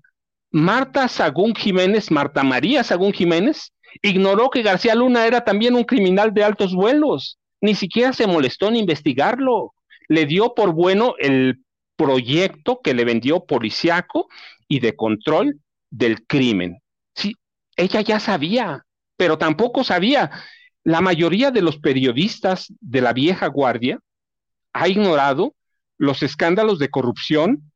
Marta 0.51 1.08
Sagún 1.08 1.56
Jiménez, 1.56 2.12
Marta 2.12 2.44
María 2.44 2.84
Sagún 2.84 3.13
Jiménez, 3.13 3.72
ignoró 4.01 4.50
que 4.50 4.62
García 4.62 4.96
Luna 4.96 5.25
era 5.25 5.44
también 5.44 5.75
un 5.75 5.84
criminal 5.84 6.34
de 6.34 6.44
altos 6.44 6.75
vuelos 6.75 7.39
ni 7.63 7.75
siquiera 7.75 8.12
se 8.12 8.27
molestó 8.27 8.68
en 8.68 8.75
investigarlo. 8.75 9.74
Le 10.10 10.25
dio 10.25 10.53
por 10.53 10.74
bueno 10.74 11.15
el 11.18 11.63
proyecto 11.96 12.82
que 12.84 12.94
le 12.94 13.06
vendió 13.06 13.46
policiaco 13.46 14.27
y 14.67 14.79
de 14.79 14.96
control 14.96 15.60
del 15.89 16.25
crimen. 16.25 16.79
Sí, 17.15 17.36
ella 17.75 18.01
ya 18.01 18.20
sabía, 18.20 18.86
pero 19.17 19.38
tampoco 19.38 19.84
sabía. 19.84 20.32
La 20.84 21.01
mayoría 21.01 21.51
de 21.51 21.62
los 21.62 21.77
periodistas 21.77 22.74
de 22.82 23.01
la 23.01 23.13
vieja 23.13 23.48
guardia 23.48 24.00
ha 24.74 24.88
ignorado 24.88 25.55
los 25.98 26.24
escándalos 26.24 26.79
de 26.79 26.89
corrupción 26.89 27.72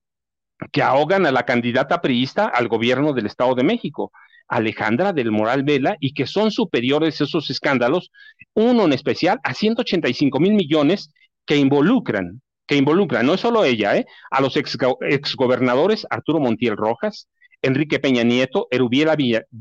que 0.71 0.81
ahogan 0.81 1.25
a 1.25 1.31
la 1.31 1.45
candidata 1.45 2.01
priista 2.01 2.47
al 2.47 2.67
gobierno 2.67 3.13
del 3.13 3.27
Estado 3.27 3.55
de 3.55 3.63
México. 3.63 4.11
Alejandra 4.47 5.13
del 5.13 5.31
Moral 5.31 5.63
Vela 5.63 5.97
y 5.99 6.13
que 6.13 6.25
son 6.25 6.51
superiores 6.51 7.19
esos 7.19 7.49
escándalos, 7.49 8.11
uno 8.53 8.85
en 8.85 8.93
especial 8.93 9.39
a 9.43 9.53
185 9.53 10.39
mil 10.39 10.53
millones 10.53 11.11
que 11.45 11.57
involucran, 11.57 12.41
que 12.67 12.75
involucran, 12.75 13.25
no 13.25 13.37
solo 13.37 13.63
ella, 13.63 13.95
¿eh? 13.95 14.05
a 14.29 14.41
los 14.41 14.57
exgobernadores 14.57 16.05
Arturo 16.09 16.39
Montiel 16.39 16.77
Rojas, 16.77 17.27
Enrique 17.61 17.99
Peña 17.99 18.23
Nieto, 18.23 18.67
Erubiel 18.69 19.09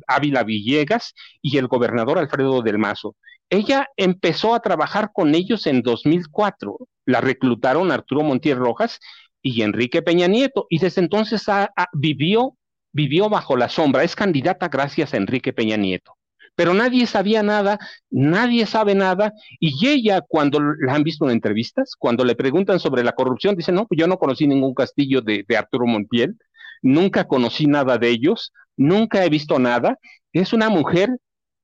Ávila 0.06 0.42
Villegas 0.42 1.14
y 1.40 1.56
el 1.56 1.68
gobernador 1.68 2.18
Alfredo 2.18 2.62
del 2.62 2.78
Mazo. 2.78 3.16
Ella 3.48 3.88
empezó 3.96 4.54
a 4.54 4.60
trabajar 4.60 5.10
con 5.14 5.34
ellos 5.34 5.66
en 5.66 5.82
2004. 5.82 6.76
La 7.06 7.20
reclutaron 7.20 7.92
Arturo 7.92 8.22
Montiel 8.22 8.58
Rojas 8.58 8.98
y 9.40 9.62
Enrique 9.62 10.02
Peña 10.02 10.26
Nieto 10.26 10.66
y 10.68 10.80
desde 10.80 11.00
entonces 11.00 11.46
vivió 11.92 12.56
vivió 12.96 13.28
bajo 13.28 13.58
la 13.58 13.68
sombra, 13.68 14.04
es 14.04 14.16
candidata 14.16 14.68
gracias 14.68 15.12
a 15.12 15.18
Enrique 15.18 15.52
Peña 15.52 15.76
Nieto. 15.76 16.15
Pero 16.56 16.74
nadie 16.74 17.06
sabía 17.06 17.42
nada, 17.42 17.78
nadie 18.10 18.66
sabe 18.66 18.94
nada, 18.94 19.32
y 19.60 19.86
ella 19.86 20.22
cuando 20.26 20.58
la 20.60 20.94
han 20.94 21.04
visto 21.04 21.26
en 21.26 21.32
entrevistas, 21.32 21.94
cuando 21.98 22.24
le 22.24 22.34
preguntan 22.34 22.80
sobre 22.80 23.04
la 23.04 23.12
corrupción, 23.12 23.54
dice, 23.54 23.72
no, 23.72 23.86
pues 23.86 24.00
yo 24.00 24.06
no 24.06 24.18
conocí 24.18 24.46
ningún 24.46 24.74
castillo 24.74 25.20
de, 25.20 25.44
Arturo 25.56 25.86
Montiel, 25.86 26.36
nunca 26.82 27.24
conocí 27.28 27.66
nada 27.66 27.98
de 27.98 28.08
ellos, 28.08 28.52
nunca 28.76 29.24
he 29.24 29.28
visto 29.28 29.58
nada. 29.58 29.98
Es 30.32 30.52
una 30.52 30.68
mujer 30.70 31.10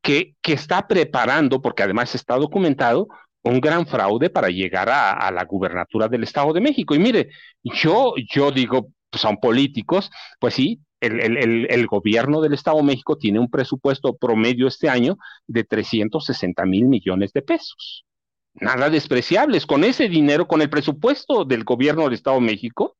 que, 0.02 0.34
que 0.42 0.52
está 0.52 0.86
preparando, 0.86 1.60
porque 1.62 1.82
además 1.82 2.14
está 2.14 2.36
documentado, 2.36 3.08
un 3.44 3.60
gran 3.60 3.86
fraude 3.86 4.30
para 4.30 4.48
llegar 4.48 4.88
a, 4.88 5.12
a, 5.12 5.30
la 5.32 5.44
gubernatura 5.44 6.08
del 6.08 6.22
Estado 6.22 6.52
de 6.52 6.60
México. 6.60 6.94
Y 6.94 6.98
mire, 6.98 7.30
yo, 7.62 8.14
yo 8.32 8.50
digo, 8.52 8.88
pues 9.10 9.22
son 9.22 9.38
políticos, 9.38 10.10
pues 10.38 10.54
sí, 10.54 10.80
el, 11.02 11.86
gobierno 11.86 12.40
del 12.40 12.54
Estado 12.54 12.78
de 12.78 12.84
México 12.84 13.18
tiene 13.18 13.38
un 13.38 13.50
presupuesto 13.50 14.16
promedio 14.16 14.68
este 14.68 14.88
año 14.88 15.18
de 15.46 15.64
360 15.64 16.64
mil 16.64 16.86
millones 16.86 17.32
de 17.32 17.42
pesos. 17.42 18.04
Nada 18.54 18.90
despreciables. 18.90 19.66
Con 19.66 19.82
ese 19.84 20.08
dinero, 20.08 20.46
con 20.46 20.62
el 20.62 20.70
presupuesto 20.70 21.44
del 21.44 21.64
gobierno 21.64 22.04
del 22.04 22.14
Estado 22.14 22.36
de 22.36 22.46
México, 22.46 22.96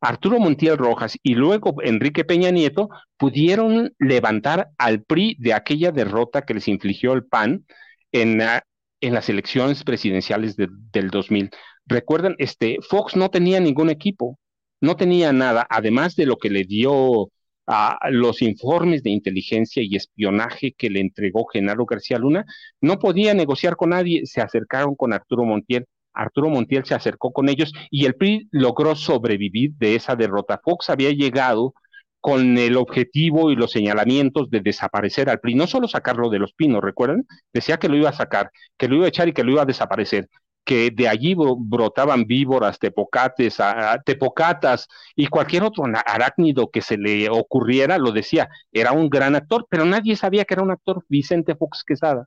Arturo 0.00 0.38
Montiel 0.38 0.76
Rojas 0.76 1.18
y 1.22 1.34
luego 1.34 1.76
Enrique 1.82 2.24
Peña 2.24 2.50
Nieto 2.50 2.90
pudieron 3.16 3.94
levantar 3.98 4.68
al 4.76 5.02
PRI 5.02 5.36
de 5.38 5.54
aquella 5.54 5.92
derrota 5.92 6.42
que 6.42 6.54
les 6.54 6.68
infligió 6.68 7.14
el 7.14 7.24
PAN 7.24 7.64
en, 8.12 8.38
las 8.38 9.28
elecciones 9.28 9.82
presidenciales 9.82 10.56
del 10.56 11.10
2000. 11.10 11.50
Recuerdan, 11.86 12.34
este, 12.38 12.78
Fox 12.88 13.16
no 13.16 13.30
tenía 13.30 13.60
ningún 13.60 13.90
equipo, 13.90 14.38
no 14.84 14.96
tenía 14.96 15.32
nada, 15.32 15.66
además 15.68 16.14
de 16.16 16.26
lo 16.26 16.36
que 16.36 16.50
le 16.50 16.64
dio 16.64 17.30
a 17.66 17.98
los 18.10 18.42
informes 18.42 19.02
de 19.02 19.10
inteligencia 19.10 19.82
y 19.82 19.96
espionaje 19.96 20.74
que 20.76 20.90
le 20.90 21.00
entregó 21.00 21.46
Genaro 21.46 21.86
García 21.86 22.18
Luna, 22.18 22.44
no 22.80 22.98
podía 22.98 23.32
negociar 23.34 23.76
con 23.76 23.90
nadie, 23.90 24.26
se 24.26 24.42
acercaron 24.42 24.94
con 24.94 25.12
Arturo 25.14 25.44
Montiel, 25.44 25.86
Arturo 26.12 26.50
Montiel 26.50 26.84
se 26.84 26.94
acercó 26.94 27.32
con 27.32 27.48
ellos 27.48 27.72
y 27.90 28.04
el 28.04 28.14
PRI 28.14 28.48
logró 28.52 28.94
sobrevivir 28.94 29.72
de 29.78 29.96
esa 29.96 30.14
derrota. 30.14 30.60
Fox 30.62 30.90
había 30.90 31.10
llegado 31.10 31.74
con 32.20 32.56
el 32.58 32.76
objetivo 32.76 33.50
y 33.50 33.56
los 33.56 33.72
señalamientos 33.72 34.50
de 34.50 34.60
desaparecer 34.60 35.28
al 35.28 35.40
PRI, 35.40 35.54
no 35.54 35.66
solo 35.66 35.88
sacarlo 35.88 36.30
de 36.30 36.38
los 36.38 36.52
pinos, 36.52 36.82
¿recuerdan? 36.82 37.26
Decía 37.52 37.78
que 37.78 37.88
lo 37.88 37.96
iba 37.96 38.10
a 38.10 38.12
sacar, 38.12 38.50
que 38.76 38.88
lo 38.88 38.96
iba 38.96 39.06
a 39.06 39.08
echar 39.08 39.28
y 39.28 39.32
que 39.32 39.42
lo 39.44 39.52
iba 39.52 39.62
a 39.62 39.66
desaparecer 39.66 40.28
que 40.64 40.90
de 40.90 41.08
allí 41.08 41.34
brotaban 41.36 42.24
víboras, 42.24 42.78
tepocates, 42.78 43.58
tepocatas 44.04 44.88
y 45.14 45.26
cualquier 45.26 45.62
otro 45.62 45.84
arácnido 46.06 46.70
que 46.70 46.80
se 46.80 46.96
le 46.96 47.28
ocurriera, 47.28 47.98
lo 47.98 48.12
decía, 48.12 48.48
era 48.72 48.92
un 48.92 49.10
gran 49.10 49.36
actor, 49.36 49.66
pero 49.68 49.84
nadie 49.84 50.16
sabía 50.16 50.44
que 50.44 50.54
era 50.54 50.62
un 50.62 50.70
actor 50.70 51.04
Vicente 51.08 51.54
Fox 51.54 51.84
Quesada. 51.84 52.26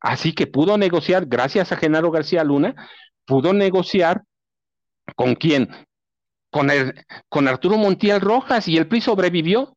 Así 0.00 0.34
que 0.34 0.46
pudo 0.46 0.78
negociar, 0.78 1.26
gracias 1.26 1.72
a 1.72 1.76
Genaro 1.76 2.10
García 2.10 2.44
Luna, 2.44 2.74
pudo 3.24 3.52
negociar 3.52 4.22
con 5.16 5.34
quién, 5.34 5.68
con, 6.50 6.70
el, 6.70 6.94
con 7.28 7.48
Arturo 7.48 7.76
Montiel 7.76 8.20
Rojas 8.20 8.68
y 8.68 8.76
el 8.76 8.86
PRI 8.88 9.00
sobrevivió, 9.00 9.76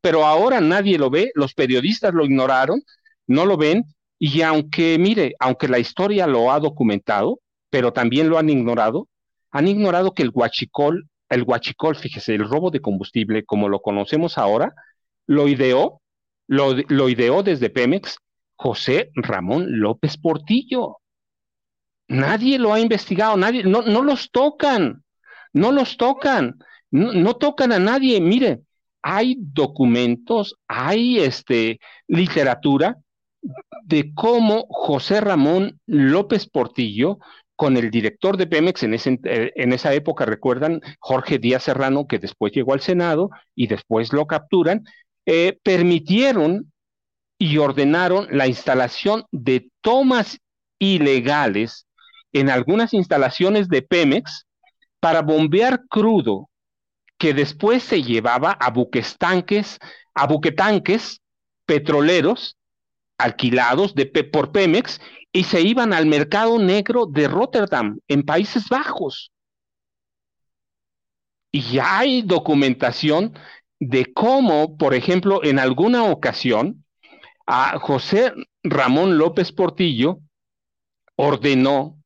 pero 0.00 0.24
ahora 0.24 0.60
nadie 0.60 0.98
lo 0.98 1.10
ve, 1.10 1.30
los 1.34 1.54
periodistas 1.54 2.14
lo 2.14 2.24
ignoraron, 2.24 2.82
no 3.26 3.44
lo 3.44 3.56
ven 3.56 3.84
y 4.18 4.42
aunque, 4.42 4.98
mire, 4.98 5.34
aunque 5.38 5.68
la 5.68 5.78
historia 5.78 6.26
lo 6.26 6.50
ha 6.50 6.60
documentado, 6.60 7.40
pero 7.70 7.92
también 7.92 8.28
lo 8.28 8.38
han 8.38 8.48
ignorado, 8.48 9.08
han 9.50 9.68
ignorado 9.68 10.14
que 10.14 10.22
el 10.22 10.30
huachicol, 10.32 11.08
el 11.28 11.42
huachicol, 11.42 11.96
fíjese, 11.96 12.34
el 12.34 12.48
robo 12.48 12.70
de 12.70 12.80
combustible, 12.80 13.44
como 13.44 13.68
lo 13.68 13.80
conocemos 13.80 14.38
ahora, 14.38 14.74
lo 15.26 15.48
ideó, 15.48 16.00
lo, 16.46 17.08
ideó 17.08 17.42
desde 17.42 17.70
Pemex 17.70 18.18
José 18.54 19.10
Ramón 19.14 19.80
López 19.80 20.16
Portillo. 20.16 20.98
Nadie 22.08 22.58
lo 22.58 22.72
ha 22.72 22.80
investigado, 22.80 23.36
nadie, 23.36 23.64
no, 23.64 23.82
no 23.82 24.02
los 24.02 24.30
tocan, 24.30 25.02
no 25.52 25.72
los 25.72 25.96
tocan, 25.96 26.58
no, 26.90 27.12
no 27.12 27.34
tocan 27.34 27.72
a 27.72 27.78
nadie. 27.78 28.20
Mire, 28.20 28.60
hay 29.02 29.36
documentos, 29.38 30.54
hay 30.68 31.18
este, 31.18 31.80
literatura 32.06 32.96
de 33.84 34.12
cómo 34.14 34.66
José 34.68 35.20
Ramón 35.20 35.80
López 35.86 36.48
Portillo, 36.48 37.18
con 37.54 37.76
el 37.76 37.90
director 37.90 38.36
de 38.36 38.46
Pemex 38.46 38.82
en, 38.82 39.72
esa 39.72 39.94
época, 39.94 40.26
recuerdan, 40.26 40.80
Jorge 40.98 41.38
Díaz 41.38 41.64
Serrano, 41.64 42.06
que 42.06 42.18
después 42.18 42.52
llegó 42.52 42.74
al 42.74 42.80
Senado 42.80 43.30
y 43.54 43.66
después 43.66 44.12
lo 44.12 44.26
capturan, 44.26 44.84
eh, 45.24 45.58
permitieron 45.62 46.72
y 47.38 47.58
ordenaron 47.58 48.28
la 48.30 48.46
instalación 48.46 49.24
de 49.30 49.70
tomas 49.80 50.38
ilegales 50.78 51.86
en 52.32 52.50
algunas 52.50 52.92
instalaciones 52.92 53.68
de 53.68 53.82
Pemex 53.82 54.46
para 55.00 55.22
bombear 55.22 55.84
crudo 55.88 56.50
que 57.18 57.32
después 57.32 57.82
se 57.82 58.02
llevaba 58.02 58.52
a 58.52 58.70
buquestanques, 58.70 59.78
a 60.14 60.26
buquetanques 60.26 61.20
petroleros 61.64 62.56
alquilados 63.18 63.94
de, 63.94 64.06
por 64.06 64.52
Pemex 64.52 65.00
y 65.32 65.44
se 65.44 65.60
iban 65.60 65.92
al 65.92 66.06
mercado 66.06 66.58
negro 66.58 67.06
de 67.06 67.28
Rotterdam, 67.28 67.98
en 68.08 68.22
Países 68.22 68.68
Bajos. 68.68 69.32
Y 71.52 71.78
hay 71.78 72.22
documentación 72.22 73.38
de 73.78 74.12
cómo, 74.12 74.76
por 74.76 74.94
ejemplo, 74.94 75.42
en 75.44 75.58
alguna 75.58 76.04
ocasión, 76.04 76.84
a 77.46 77.78
José 77.78 78.32
Ramón 78.62 79.18
López 79.18 79.52
Portillo 79.52 80.18
ordenó 81.16 81.96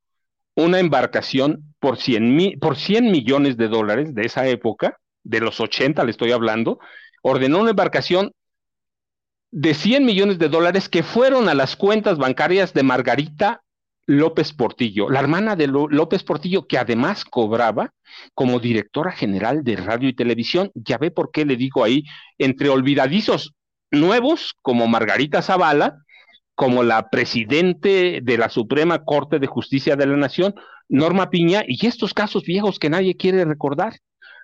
una 0.55 0.79
embarcación 0.79 1.73
por 1.79 1.97
100, 1.97 2.59
por 2.59 2.77
100 2.77 3.11
millones 3.11 3.57
de 3.57 3.67
dólares 3.67 4.13
de 4.13 4.23
esa 4.23 4.47
época, 4.47 4.99
de 5.23 5.39
los 5.39 5.59
80 5.59 6.03
le 6.03 6.11
estoy 6.11 6.31
hablando, 6.31 6.79
ordenó 7.23 7.59
una 7.59 7.71
embarcación 7.71 8.31
de 9.51 9.73
100 9.73 10.05
millones 10.05 10.39
de 10.39 10.47
dólares 10.47 10.87
que 10.87 11.03
fueron 11.03 11.49
a 11.49 11.53
las 11.53 11.75
cuentas 11.75 12.17
bancarias 12.17 12.73
de 12.73 12.83
Margarita 12.83 13.61
López 14.07 14.53
Portillo, 14.53 15.09
la 15.09 15.19
hermana 15.19 15.55
de 15.55 15.67
López 15.67 16.23
Portillo, 16.23 16.65
que 16.67 16.77
además 16.77 17.23
cobraba 17.23 17.93
como 18.33 18.59
directora 18.59 19.11
general 19.11 19.63
de 19.63 19.75
radio 19.75 20.09
y 20.09 20.15
televisión. 20.15 20.71
Ya 20.73 20.97
ve 20.97 21.11
por 21.11 21.31
qué 21.31 21.45
le 21.45 21.55
digo 21.55 21.83
ahí, 21.83 22.03
entre 22.37 22.69
olvidadizos 22.69 23.53
nuevos 23.91 24.55
como 24.61 24.87
Margarita 24.87 25.41
Zavala, 25.41 25.97
como 26.55 26.83
la 26.83 27.09
presidente 27.09 28.19
de 28.23 28.37
la 28.37 28.49
Suprema 28.49 29.03
Corte 29.03 29.39
de 29.39 29.47
Justicia 29.47 29.95
de 29.95 30.07
la 30.07 30.17
Nación, 30.17 30.55
Norma 30.89 31.29
Piña, 31.29 31.63
y 31.67 31.85
estos 31.85 32.13
casos 32.13 32.43
viejos 32.43 32.79
que 32.79 32.89
nadie 32.89 33.15
quiere 33.15 33.45
recordar 33.45 33.99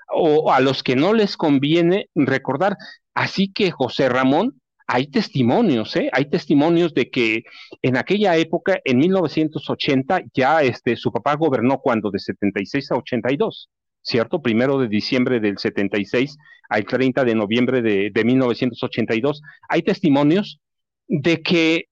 o 0.09 0.51
a 0.51 0.59
los 0.61 0.83
que 0.83 0.95
no 0.95 1.13
les 1.13 1.35
conviene 1.35 2.09
recordar. 2.15 2.77
Así 3.13 3.51
que 3.51 3.71
José 3.71 4.07
Ramón 4.07 4.61
hay 4.87 5.07
testimonios, 5.07 5.95
¿eh? 5.97 6.09
hay 6.13 6.29
testimonios 6.29 6.93
de 6.93 7.09
que 7.09 7.43
en 7.81 7.97
aquella 7.97 8.37
época, 8.37 8.79
en 8.85 8.99
1980, 8.99 10.21
ya 10.33 10.61
este, 10.61 10.95
su 10.95 11.11
papá 11.11 11.35
gobernó 11.35 11.79
cuando 11.79 12.09
de 12.09 12.19
76 12.19 12.91
a 12.91 12.95
82, 12.95 13.69
¿cierto? 14.01 14.41
Primero 14.41 14.79
de 14.79 14.87
diciembre 14.87 15.41
del 15.41 15.57
76 15.57 16.37
al 16.69 16.85
30 16.85 17.25
de 17.25 17.35
noviembre 17.35 17.81
de, 17.81 18.11
de 18.13 18.23
1982. 18.23 19.41
Hay 19.67 19.83
testimonios 19.83 20.61
de 21.07 21.41
que 21.41 21.85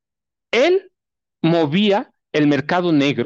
él 0.51 0.89
movía 1.41 2.11
el 2.31 2.47
mercado 2.47 2.93
negro 2.93 3.25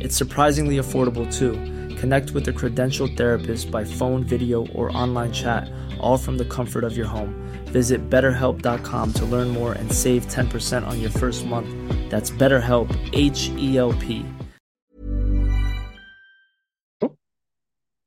It's 0.00 0.16
surprisingly 0.16 0.76
affordable 0.76 1.26
too. 1.32 1.52
Connect 1.96 2.32
with 2.32 2.48
a 2.48 2.52
credentialed 2.52 3.16
therapist 3.16 3.70
by 3.70 3.84
phone, 3.84 4.22
video, 4.22 4.66
or 4.74 4.96
online 4.96 5.32
chat, 5.32 5.70
all 5.98 6.18
from 6.18 6.36
the 6.36 6.44
comfort 6.44 6.84
of 6.84 6.96
your 6.96 7.06
home. 7.06 7.34
Visit 7.66 8.10
betterhelp.com 8.10 9.12
to 9.14 9.24
learn 9.24 9.48
more 9.48 9.72
and 9.72 9.90
save 9.90 10.26
10% 10.26 10.86
on 10.86 11.00
your 11.00 11.10
first 11.10 11.46
month. 11.46 11.68
That's 12.10 12.30
BetterHelp, 12.30 12.94
H 13.12 13.50
E 13.56 13.78
L 13.78 13.92
P. 13.94 14.24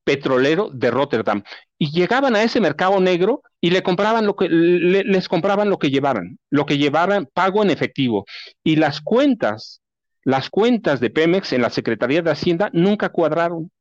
Petrolero 0.10 0.72
de 0.74 0.90
Rotterdam. 0.90 1.44
Y 1.78 1.92
llegaban 1.92 2.36
a 2.36 2.42
ese 2.42 2.60
mercado 2.60 3.00
negro 3.00 3.44
y 3.62 3.70
le 3.70 3.84
compraban 3.84 4.26
lo 4.26 4.36
que 4.36 4.50
le, 4.50 5.04
les 5.04 5.28
compraban 5.28 5.70
lo 5.70 5.78
que 5.78 5.92
llevaran, 5.92 6.40
lo 6.50 6.66
que 6.66 6.80
llevaran 6.80 7.28
pago 7.32 7.62
en 7.62 7.70
efectivo. 7.70 8.26
Y 8.64 8.78
las 8.78 9.02
cuentas 9.02 9.82
las 10.24 10.50
cuentas 10.50 11.00
de 11.00 11.10
Pemex 11.10 11.54
en 11.54 11.62
la 11.62 11.70
Secretaría 11.70 12.22
de 12.22 12.32
Hacienda 12.32 12.70
nunca 12.74 13.10
cuadraron, 13.10 13.72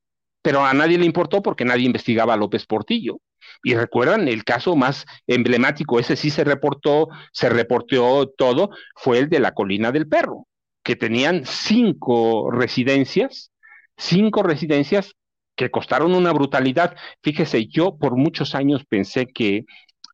pero 0.42 0.64
a 0.64 0.72
nadie 0.72 0.98
le 0.98 1.04
importó 1.04 1.42
porque 1.42 1.64
nadie 1.64 1.86
investigaba 1.86 2.34
a 2.34 2.36
López 2.36 2.66
Portillo. 2.66 3.20
Y 3.62 3.74
recuerdan 3.74 4.28
el 4.28 4.44
caso 4.44 4.76
más 4.76 5.04
emblemático, 5.26 5.98
ese 5.98 6.16
sí 6.16 6.30
se 6.30 6.44
reportó, 6.44 7.08
se 7.32 7.48
reportó 7.48 8.28
todo, 8.28 8.70
fue 8.94 9.18
el 9.18 9.28
de 9.28 9.40
la 9.40 9.52
colina 9.52 9.90
del 9.90 10.06
perro, 10.06 10.46
que 10.84 10.96
tenían 10.96 11.44
cinco 11.44 12.50
residencias, 12.50 13.50
cinco 13.96 14.42
residencias 14.42 15.14
que 15.56 15.70
costaron 15.70 16.14
una 16.14 16.32
brutalidad. 16.32 16.96
Fíjese, 17.22 17.66
yo 17.66 17.96
por 17.96 18.16
muchos 18.16 18.54
años 18.54 18.84
pensé 18.88 19.26
que 19.26 19.64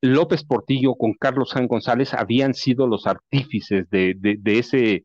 López 0.01 0.45
Portillo 0.45 0.95
con 0.95 1.13
Carlos 1.15 1.51
San 1.51 1.67
González 1.67 2.15
habían 2.15 2.55
sido 2.55 2.87
los 2.87 3.07
artífices 3.07 3.89
de, 3.91 4.15
de 4.19 4.59
ese 4.59 5.05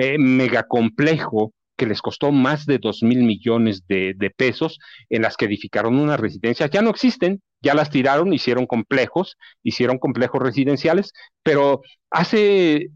eh, 0.00 0.16
megacomplejo 0.18 1.52
que 1.76 1.84
les 1.84 2.00
costó 2.00 2.32
más 2.32 2.64
de 2.64 2.78
dos 2.78 3.02
mil 3.02 3.22
millones 3.22 3.82
de, 3.86 4.32
pesos, 4.34 4.78
en 5.10 5.20
las 5.20 5.36
que 5.36 5.44
edificaron 5.44 5.98
unas 5.98 6.18
residencias. 6.18 6.70
Ya 6.70 6.80
no 6.80 6.88
existen, 6.88 7.42
ya 7.60 7.74
las 7.74 7.90
tiraron, 7.90 8.32
hicieron 8.32 8.66
complejos, 8.66 9.36
hicieron 9.62 9.98
complejos 9.98 10.42
residenciales, 10.42 11.12
pero 11.42 11.82
hace 12.10 12.88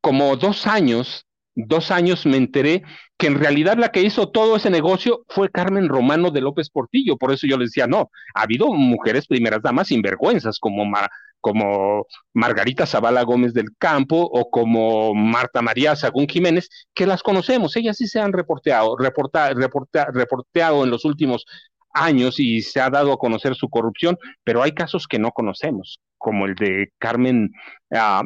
como 0.00 0.36
dos 0.36 0.66
años, 0.66 1.24
dos 1.54 1.92
años 1.92 2.26
me 2.26 2.36
enteré 2.36 2.82
que 3.16 3.28
en 3.28 3.36
realidad 3.36 3.76
la 3.78 3.92
que 3.92 4.02
hizo 4.02 4.28
todo 4.28 4.56
ese 4.56 4.70
negocio 4.70 5.24
fue 5.28 5.50
Carmen 5.50 5.88
Romano 5.88 6.32
de 6.32 6.40
López 6.40 6.68
Portillo. 6.68 7.16
Por 7.16 7.32
eso 7.32 7.46
yo 7.46 7.58
les 7.58 7.70
decía, 7.70 7.86
no, 7.86 8.10
ha 8.34 8.42
habido 8.42 8.72
mujeres 8.72 9.28
primeras 9.28 9.62
damas 9.62 9.86
sinvergüenzas 9.86 10.58
como 10.58 10.84
como 11.44 12.06
Margarita 12.32 12.86
Zavala 12.86 13.22
Gómez 13.22 13.52
del 13.52 13.76
Campo 13.76 14.16
o 14.16 14.48
como 14.48 15.14
Marta 15.14 15.60
María 15.60 15.94
Sagún 15.94 16.26
Jiménez, 16.26 16.70
que 16.94 17.04
las 17.04 17.22
conocemos, 17.22 17.76
ellas 17.76 17.98
sí 17.98 18.06
se 18.06 18.18
han 18.18 18.32
reporteado, 18.32 18.96
reporta, 18.96 19.52
reporteado 19.52 20.84
en 20.84 20.90
los 20.90 21.04
últimos 21.04 21.44
años 21.92 22.40
y 22.40 22.62
se 22.62 22.80
ha 22.80 22.88
dado 22.88 23.12
a 23.12 23.18
conocer 23.18 23.56
su 23.56 23.68
corrupción, 23.68 24.16
pero 24.42 24.62
hay 24.62 24.72
casos 24.72 25.06
que 25.06 25.18
no 25.18 25.32
conocemos, 25.32 26.00
como 26.16 26.46
el 26.46 26.54
de 26.54 26.90
Carmen, 26.96 27.52
ah, 27.94 28.22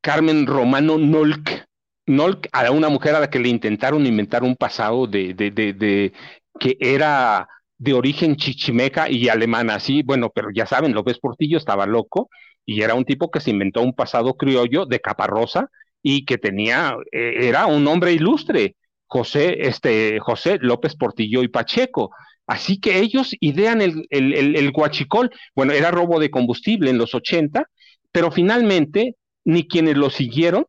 Carmen 0.00 0.46
Romano 0.46 0.96
Nolk, 0.96 1.66
Nolk, 2.06 2.48
a 2.52 2.70
una 2.70 2.88
mujer 2.88 3.14
a 3.16 3.20
la 3.20 3.28
que 3.28 3.38
le 3.38 3.50
intentaron 3.50 4.06
inventar 4.06 4.42
un 4.42 4.56
pasado 4.56 5.06
de, 5.06 5.34
de, 5.34 5.50
de 5.50 6.14
que 6.58 6.78
era 6.80 7.46
de 7.78 7.92
origen 7.92 8.36
chichimeca 8.36 9.10
y 9.10 9.28
alemana, 9.28 9.80
sí, 9.80 10.02
bueno, 10.02 10.30
pero 10.34 10.48
ya 10.54 10.66
saben, 10.66 10.94
López 10.94 11.18
Portillo 11.18 11.58
estaba 11.58 11.86
loco 11.86 12.28
y 12.64 12.82
era 12.82 12.94
un 12.94 13.04
tipo 13.04 13.30
que 13.30 13.40
se 13.40 13.50
inventó 13.50 13.82
un 13.82 13.94
pasado 13.94 14.34
criollo 14.34 14.86
de 14.86 15.00
capa 15.00 15.26
rosa 15.26 15.70
y 16.02 16.24
que 16.24 16.38
tenía, 16.38 16.96
eh, 17.12 17.48
era 17.48 17.66
un 17.66 17.86
hombre 17.86 18.12
ilustre, 18.12 18.76
José, 19.06 19.68
este, 19.68 20.18
José 20.20 20.58
López 20.60 20.96
Portillo 20.96 21.42
y 21.42 21.48
Pacheco. 21.48 22.10
Así 22.46 22.78
que 22.78 22.98
ellos 22.98 23.34
idean 23.40 23.80
el, 23.80 24.06
el, 24.10 24.56
el, 24.56 24.70
guachicol, 24.72 25.30
bueno, 25.54 25.72
era 25.72 25.90
robo 25.90 26.20
de 26.20 26.30
combustible 26.30 26.90
en 26.90 26.98
los 26.98 27.14
80, 27.14 27.66
pero 28.12 28.30
finalmente 28.30 29.16
ni 29.44 29.66
quienes 29.66 29.96
lo 29.96 30.10
siguieron, 30.10 30.66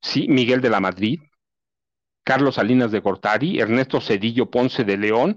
sí, 0.00 0.26
Miguel 0.28 0.60
de 0.60 0.70
la 0.70 0.80
Madrid, 0.80 1.20
Carlos 2.24 2.56
Salinas 2.56 2.90
de 2.90 3.00
Gortari, 3.00 3.60
Ernesto 3.60 4.00
Cedillo 4.00 4.50
Ponce 4.50 4.84
de 4.84 4.96
León, 4.96 5.36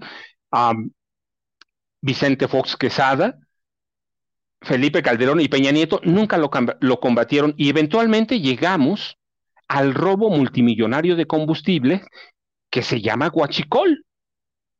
Vicente 2.00 2.48
Fox 2.48 2.76
Quesada, 2.76 3.38
Felipe 4.60 5.02
Calderón 5.02 5.40
y 5.40 5.48
Peña 5.48 5.70
Nieto 5.70 6.00
nunca 6.04 6.36
lo, 6.36 6.50
lo, 6.80 7.00
combatieron 7.00 7.54
y 7.56 7.68
eventualmente 7.68 8.40
llegamos 8.40 9.16
al 9.68 9.94
robo 9.94 10.30
multimillonario 10.30 11.16
de 11.16 11.26
combustible 11.26 12.02
que 12.70 12.82
se 12.82 13.00
llama 13.00 13.28
guachicol. 13.28 14.04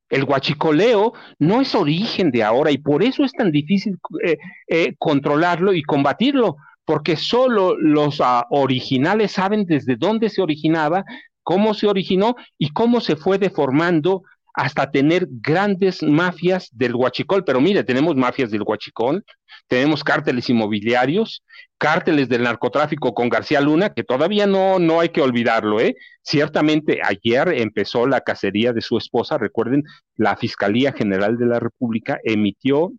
El 0.08 0.24
guachicoleo 0.24 1.12
no 1.38 1.60
es 1.60 1.74
origen 1.74 2.30
de 2.30 2.42
ahora 2.42 2.70
y 2.70 2.78
por 2.78 3.02
eso 3.02 3.24
es 3.24 3.32
tan 3.32 3.52
difícil 3.52 3.98
eh, 4.24 4.38
eh, 4.66 4.94
controlarlo 4.98 5.74
y 5.74 5.82
combatirlo, 5.82 6.56
porque 6.86 7.16
solo 7.16 7.76
los 7.76 8.20
uh, 8.20 8.44
originales 8.48 9.32
saben 9.32 9.66
desde 9.66 9.96
dónde 9.96 10.30
se 10.30 10.40
originaba, 10.40 11.04
cómo 11.42 11.74
se 11.74 11.86
originó 11.86 12.36
y 12.56 12.70
cómo 12.70 13.02
se 13.02 13.16
fue 13.16 13.36
deformando 13.36 14.22
hasta 14.58 14.90
tener 14.90 15.28
grandes 15.30 16.02
mafias 16.02 16.68
del 16.72 16.96
huachicol. 16.96 17.44
Pero 17.44 17.60
mire, 17.60 17.84
tenemos 17.84 18.16
mafias 18.16 18.50
del 18.50 18.62
huachicol, 18.62 19.24
tenemos 19.68 20.02
cárteles 20.02 20.50
inmobiliarios, 20.50 21.44
cárteles 21.78 22.28
del 22.28 22.42
narcotráfico 22.42 23.14
con 23.14 23.28
García 23.28 23.60
Luna, 23.60 23.94
que 23.94 24.02
todavía 24.02 24.48
no, 24.48 24.80
no 24.80 24.98
hay 24.98 25.10
que 25.10 25.22
olvidarlo, 25.22 25.78
¿eh? 25.78 25.94
Ciertamente 26.22 27.00
ayer 27.04 27.54
empezó 27.54 28.08
la 28.08 28.20
cacería 28.20 28.72
de 28.72 28.80
su 28.80 28.98
esposa, 28.98 29.38
recuerden, 29.38 29.84
la 30.16 30.36
Fiscalía 30.36 30.92
General 30.92 31.38
de 31.38 31.46
la 31.46 31.60
República 31.60 32.18
emitió 32.24 32.90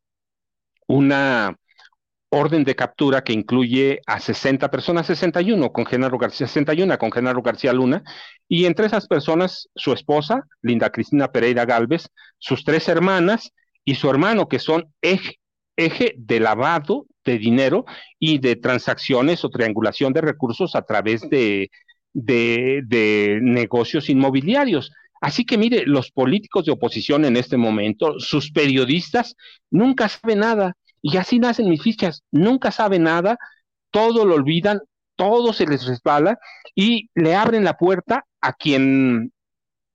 una 0.87 1.57
orden 2.29 2.63
de 2.63 2.75
captura 2.75 3.23
que 3.23 3.33
incluye 3.33 4.01
a 4.05 4.19
60 4.19 4.69
personas, 4.69 5.07
61 5.07 5.71
con 5.71 5.85
Genaro 5.85 6.17
García, 6.17 6.47
61 6.47 6.97
con 6.97 7.11
Genaro 7.11 7.41
García 7.41 7.73
Luna, 7.73 8.03
y 8.47 8.65
entre 8.65 8.85
esas 8.85 9.07
personas 9.07 9.69
su 9.75 9.93
esposa, 9.93 10.43
Linda 10.61 10.91
Cristina 10.91 11.31
Pereira 11.31 11.65
Galvez, 11.65 12.07
sus 12.37 12.63
tres 12.63 12.87
hermanas 12.87 13.51
y 13.83 13.95
su 13.95 14.09
hermano, 14.09 14.47
que 14.47 14.59
son 14.59 14.93
eje, 15.01 15.35
de 16.17 16.39
lavado 16.41 17.05
de 17.23 17.37
dinero 17.37 17.85
y 18.19 18.39
de 18.39 18.57
transacciones 18.57 19.45
o 19.45 19.49
triangulación 19.49 20.11
de 20.11 20.19
recursos 20.19 20.75
a 20.75 20.81
través 20.81 21.21
de, 21.29 21.71
de, 22.11 22.81
de 22.85 23.39
negocios 23.41 24.09
inmobiliarios. 24.09 24.91
Así 25.21 25.45
que 25.45 25.57
mire, 25.57 25.85
los 25.85 26.11
políticos 26.11 26.65
de 26.65 26.73
oposición 26.73 27.23
en 27.23 27.37
este 27.37 27.55
momento, 27.55 28.19
sus 28.19 28.51
periodistas, 28.51 29.35
nunca 29.71 30.09
saben 30.09 30.39
nada 30.39 30.75
y 31.01 31.17
así 31.17 31.39
nacen 31.39 31.69
mis 31.69 31.81
fichas, 31.81 32.23
nunca 32.31 32.71
saben 32.71 33.03
nada, 33.03 33.38
todo 33.91 34.25
lo 34.25 34.35
olvidan, 34.35 34.81
todo 35.15 35.53
se 35.53 35.65
les 35.65 35.85
resbala 35.85 36.39
y 36.75 37.09
le 37.15 37.35
abren 37.35 37.63
la 37.63 37.77
puerta 37.77 38.25
a 38.41 38.53
quien 38.53 39.31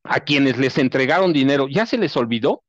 a 0.04 0.20
quienes 0.20 0.58
les 0.58 0.78
entregaron 0.78 1.32
dinero. 1.32 1.66
Ya 1.68 1.86
se 1.86 1.98
les 1.98 2.16
olvidó 2.16 2.62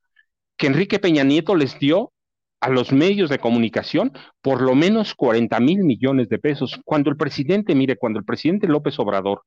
que 0.58 0.68
Enrique 0.68 1.00
Peña 1.00 1.24
Nieto 1.24 1.56
les 1.56 1.78
dio 1.80 2.14
a 2.62 2.70
los 2.70 2.92
medios 2.92 3.30
de 3.30 3.40
comunicación 3.40 4.14
por 4.42 4.62
lo 4.62 4.74
menos 4.74 5.14
40 5.16 5.60
mil 5.60 5.84
millones 5.84 6.30
de 6.30 6.40
pesos. 6.40 6.80
Cuando 6.86 7.10
el 7.10 7.18
presidente, 7.18 7.76
mire, 7.76 7.98
cuando 7.98 8.20
el 8.20 8.26
presidente 8.26 8.68
López 8.68 8.98
Obrador 9.00 9.44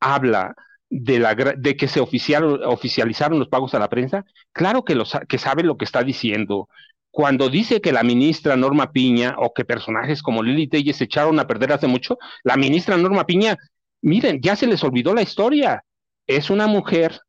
habla 0.00 0.54
de, 0.88 1.18
la, 1.20 1.34
de 1.34 1.76
que 1.76 1.88
se 1.88 2.00
oficializaron 2.00 3.38
los 3.38 3.48
pagos 3.48 3.74
a 3.74 3.78
la 3.78 3.88
prensa, 3.88 4.24
claro 4.52 4.84
que, 4.84 5.00
que 5.28 5.38
sabe 5.38 5.62
lo 5.62 5.76
que 5.76 5.84
está 5.84 6.02
diciendo 6.02 6.68
cuando 7.10 7.48
dice 7.48 7.80
que 7.80 7.92
la 7.92 8.02
ministra 8.02 8.56
Norma 8.56 8.92
Piña 8.92 9.34
o 9.38 9.52
que 9.52 9.64
personajes 9.64 10.22
como 10.22 10.42
Lili 10.42 10.68
Telles 10.68 10.96
se 10.96 11.04
echaron 11.04 11.38
a 11.40 11.46
perder 11.46 11.72
hace 11.72 11.86
mucho, 11.86 12.18
la 12.44 12.56
ministra 12.56 12.96
Norma 12.96 13.26
Piña, 13.26 13.56
miren, 14.02 14.40
ya 14.40 14.54
se 14.56 14.66
les 14.66 14.82
olvidó 14.84 15.14
la 15.14 15.22
historia. 15.22 15.82
Es 16.26 16.50
una 16.50 16.66
mujer 16.66 17.20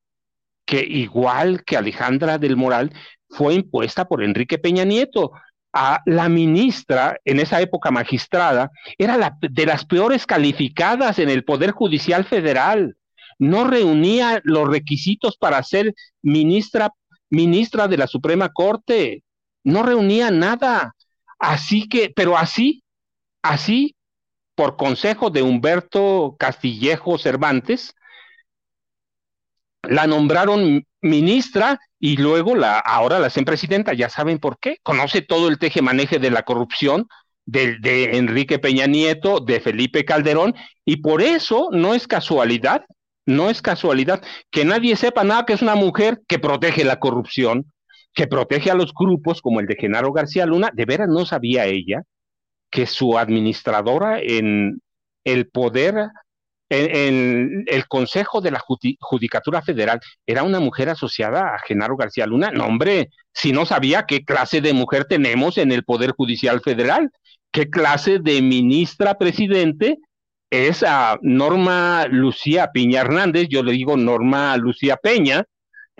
que 0.65 0.81
igual 0.81 1.63
que 1.63 1.77
Alejandra 1.77 2.37
del 2.37 2.55
Moral 2.55 2.93
fue 3.29 3.55
impuesta 3.55 4.05
por 4.05 4.23
Enrique 4.23 4.59
Peña 4.59 4.85
Nieto. 4.85 5.31
A 5.73 6.01
la 6.05 6.27
ministra, 6.27 7.17
en 7.23 7.39
esa 7.39 7.61
época 7.61 7.91
magistrada, 7.91 8.69
era 8.97 9.15
la, 9.15 9.37
de 9.39 9.65
las 9.65 9.85
peores 9.85 10.25
calificadas 10.25 11.17
en 11.17 11.29
el 11.29 11.45
Poder 11.45 11.71
Judicial 11.71 12.25
Federal. 12.25 12.97
No 13.39 13.65
reunía 13.65 14.41
los 14.43 14.67
requisitos 14.67 15.37
para 15.37 15.63
ser 15.63 15.93
ministra, 16.21 16.91
ministra 17.29 17.87
de 17.87 17.97
la 17.97 18.07
Suprema 18.07 18.49
Corte 18.49 19.23
no 19.63 19.83
reunía 19.83 20.31
nada. 20.31 20.95
Así 21.39 21.87
que, 21.87 22.11
pero 22.15 22.37
así, 22.37 22.83
así, 23.41 23.95
por 24.55 24.77
consejo 24.77 25.29
de 25.29 25.41
Humberto 25.41 26.35
Castillejo 26.37 27.17
Cervantes, 27.17 27.95
la 29.83 30.07
nombraron 30.07 30.85
ministra 31.01 31.79
y 31.99 32.17
luego 32.17 32.55
la, 32.55 32.77
ahora 32.79 33.19
la 33.19 33.27
hacen 33.27 33.45
presidenta, 33.45 33.93
ya 33.93 34.09
saben 34.09 34.39
por 34.39 34.59
qué, 34.59 34.77
conoce 34.83 35.21
todo 35.21 35.47
el 35.47 35.57
teje-maneje 35.57 36.19
de 36.19 36.31
la 36.31 36.43
corrupción 36.43 37.07
de, 37.45 37.77
de 37.79 38.17
Enrique 38.17 38.59
Peña 38.59 38.85
Nieto, 38.85 39.39
de 39.39 39.59
Felipe 39.59 40.05
Calderón, 40.05 40.55
y 40.85 40.97
por 40.97 41.21
eso 41.21 41.69
no 41.71 41.95
es 41.95 42.07
casualidad, 42.07 42.85
no 43.25 43.49
es 43.49 43.61
casualidad 43.61 44.23
que 44.51 44.65
nadie 44.65 44.95
sepa 44.95 45.23
nada 45.23 45.45
que 45.45 45.53
es 45.53 45.61
una 45.61 45.75
mujer 45.75 46.21
que 46.27 46.39
protege 46.39 46.83
la 46.83 46.99
corrupción, 46.99 47.71
que 48.13 48.27
protege 48.27 48.71
a 48.71 48.75
los 48.75 48.93
grupos 48.93 49.41
como 49.41 49.59
el 49.59 49.67
de 49.67 49.75
Genaro 49.75 50.11
García 50.11 50.45
Luna, 50.45 50.69
de 50.73 50.85
veras 50.85 51.07
no 51.07 51.25
sabía 51.25 51.65
ella 51.65 52.03
que 52.69 52.85
su 52.85 53.17
administradora 53.17 54.19
en 54.19 54.81
el 55.23 55.47
poder, 55.49 56.07
en, 56.69 57.65
el 57.67 57.87
Consejo 57.87 58.41
de 58.41 58.51
la 58.51 58.61
Judicatura 58.99 59.61
Federal, 59.61 59.99
era 60.25 60.43
una 60.43 60.59
mujer 60.59 60.89
asociada 60.89 61.53
a 61.53 61.59
Genaro 61.59 61.97
García 61.97 62.25
Luna. 62.25 62.51
No, 62.51 62.65
hombre, 62.65 63.09
si 63.33 63.51
no 63.51 63.65
sabía 63.65 64.05
qué 64.05 64.23
clase 64.23 64.61
de 64.61 64.73
mujer 64.73 65.05
tenemos 65.05 65.57
en 65.57 65.71
el 65.71 65.83
Poder 65.83 66.11
Judicial 66.11 66.61
Federal, 66.61 67.11
qué 67.51 67.69
clase 67.69 68.19
de 68.19 68.41
ministra 68.41 69.17
presidente 69.17 69.97
es 70.49 70.83
a 70.83 71.17
Norma 71.21 72.05
Lucía 72.09 72.71
Piña 72.73 73.01
Hernández, 73.01 73.47
yo 73.49 73.63
le 73.63 73.71
digo 73.71 73.95
Norma 73.95 74.55
Lucía 74.57 74.97
Peña, 74.97 75.45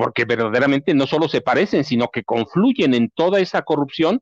porque 0.01 0.25
verdaderamente 0.25 0.95
no 0.95 1.05
solo 1.05 1.29
se 1.29 1.41
parecen, 1.41 1.83
sino 1.83 2.07
que 2.07 2.23
confluyen 2.23 2.95
en 2.95 3.11
toda 3.11 3.39
esa 3.39 3.61
corrupción. 3.61 4.19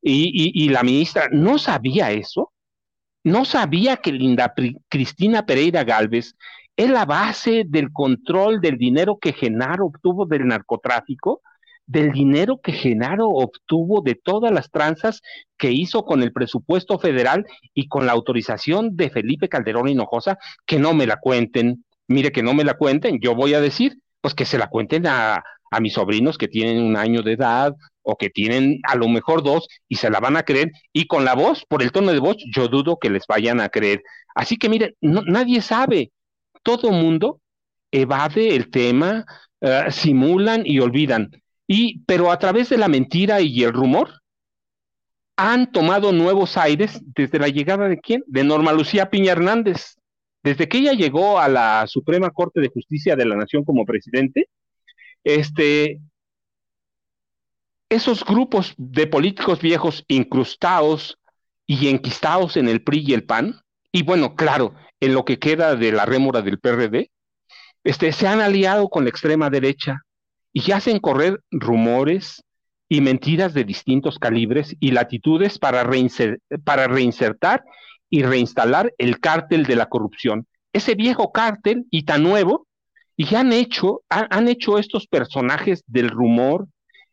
Y, 0.00 0.68
la 0.68 0.84
ministra 0.84 1.26
no 1.32 1.58
sabía 1.58 2.12
eso, 2.12 2.52
no 3.24 3.44
sabía 3.44 3.96
que 3.96 4.12
Linda 4.12 4.54
Cristina 4.88 5.44
Pereira 5.44 5.82
Galvez 5.82 6.36
es 6.76 6.90
la 6.90 7.06
base 7.06 7.64
del 7.66 7.92
control 7.92 8.60
del 8.60 8.78
dinero 8.78 9.18
que 9.20 9.32
Genaro 9.32 9.86
obtuvo 9.86 10.26
del 10.26 10.46
narcotráfico, 10.46 11.40
del 11.86 12.12
dinero 12.12 12.60
que 12.62 12.70
Genaro 12.70 13.26
obtuvo 13.26 14.02
de 14.02 14.14
todas 14.14 14.52
las 14.52 14.70
tranzas 14.70 15.22
que 15.58 15.72
hizo 15.72 16.04
con 16.04 16.22
el 16.22 16.32
presupuesto 16.32 17.00
federal 17.00 17.46
y 17.74 17.88
con 17.88 18.06
la 18.06 18.12
autorización 18.12 18.94
de 18.94 19.10
Felipe 19.10 19.48
Calderón 19.48 19.88
Hinojosa, 19.88 20.38
que 20.66 20.78
no 20.78 20.94
me 20.94 21.04
la 21.04 21.16
cuenten, 21.16 21.84
mire 22.06 22.30
que 22.30 22.44
no 22.44 22.54
me 22.54 22.62
la 22.62 22.74
cuenten, 22.74 23.18
yo 23.18 23.34
voy 23.34 23.54
a 23.54 23.60
decir, 23.60 23.98
pues 24.26 24.34
que 24.34 24.44
se 24.44 24.58
la 24.58 24.66
cuenten 24.66 25.06
a, 25.06 25.44
mis 25.80 25.92
sobrinos 25.92 26.36
que 26.36 26.48
tienen 26.48 26.82
un 26.82 26.96
año 26.96 27.22
de 27.22 27.34
edad 27.34 27.76
o 28.02 28.16
que 28.16 28.28
tienen 28.28 28.80
a 28.82 28.96
lo 28.96 29.06
mejor 29.06 29.44
dos 29.44 29.68
y 29.86 29.94
se 29.94 30.10
la 30.10 30.18
van 30.18 30.36
a 30.36 30.42
creer 30.42 30.72
y 30.92 31.06
con 31.06 31.24
la 31.24 31.36
voz, 31.36 31.64
por 31.68 31.80
el 31.80 31.92
tono 31.92 32.10
de 32.10 32.18
voz, 32.18 32.36
yo 32.52 32.66
dudo 32.66 32.98
que 33.00 33.08
les 33.08 33.24
vayan 33.28 33.60
a 33.60 33.68
creer. 33.68 34.02
Así 34.34 34.56
que 34.56 34.68
miren, 34.68 34.96
nadie 35.00 35.60
sabe, 35.60 36.10
todo 36.64 36.90
mundo 36.90 37.40
evade 37.92 38.56
el 38.56 38.68
tema, 38.68 39.24
eh, 39.60 39.84
simulan 39.90 40.62
y 40.64 40.80
olvidan. 40.80 41.30
Y, 41.68 42.00
pero 42.00 42.32
a 42.32 42.38
través 42.40 42.68
de 42.70 42.78
la 42.78 42.88
mentira 42.88 43.40
y 43.40 43.62
el 43.62 43.72
rumor, 43.72 44.10
han 45.36 45.70
tomado 45.70 46.10
nuevos 46.10 46.56
aires 46.56 47.00
desde 47.14 47.38
la 47.38 47.46
llegada 47.46 47.86
de 47.86 48.00
quién? 48.00 48.24
De 48.26 48.42
Norma 48.42 48.72
Lucía 48.72 49.08
Piña 49.08 49.30
Hernández. 49.30 49.95
Desde 50.46 50.68
que 50.68 50.78
ella 50.78 50.92
llegó 50.92 51.40
a 51.40 51.48
la 51.48 51.88
Suprema 51.88 52.30
Corte 52.30 52.60
de 52.60 52.68
Justicia 52.68 53.16
de 53.16 53.24
la 53.24 53.34
Nación 53.34 53.64
como 53.64 53.84
presidente, 53.84 54.48
este, 55.24 56.00
esos 57.88 58.24
grupos 58.24 58.72
de 58.76 59.08
políticos 59.08 59.60
viejos 59.60 60.04
incrustados 60.06 61.18
y 61.66 61.88
enquistados 61.88 62.56
en 62.56 62.68
el 62.68 62.80
PRI 62.80 63.04
y 63.08 63.14
el 63.14 63.24
PAN, 63.24 63.60
y 63.90 64.04
bueno, 64.04 64.36
claro, 64.36 64.76
en 65.00 65.14
lo 65.14 65.24
que 65.24 65.40
queda 65.40 65.74
de 65.74 65.90
la 65.90 66.06
rémora 66.06 66.42
del 66.42 66.60
PRD, 66.60 67.10
este, 67.82 68.12
se 68.12 68.28
han 68.28 68.40
aliado 68.40 68.88
con 68.88 69.02
la 69.02 69.10
extrema 69.10 69.50
derecha 69.50 70.02
y 70.52 70.70
hacen 70.70 71.00
correr 71.00 71.40
rumores 71.50 72.44
y 72.88 73.00
mentiras 73.00 73.52
de 73.52 73.64
distintos 73.64 74.20
calibres 74.20 74.76
y 74.78 74.92
latitudes 74.92 75.58
para, 75.58 75.84
para 76.62 76.86
reinsertar 76.86 77.64
y 78.10 78.22
reinstalar 78.22 78.92
el 78.98 79.20
cártel 79.20 79.64
de 79.64 79.76
la 79.76 79.86
corrupción. 79.86 80.46
Ese 80.72 80.94
viejo 80.94 81.32
cártel 81.32 81.86
y 81.90 82.04
tan 82.04 82.22
nuevo, 82.22 82.66
y 83.16 83.34
han 83.34 83.52
hecho, 83.52 84.02
han, 84.10 84.48
hecho 84.48 84.78
estos 84.78 85.06
personajes 85.06 85.82
del 85.86 86.10
rumor, 86.10 86.68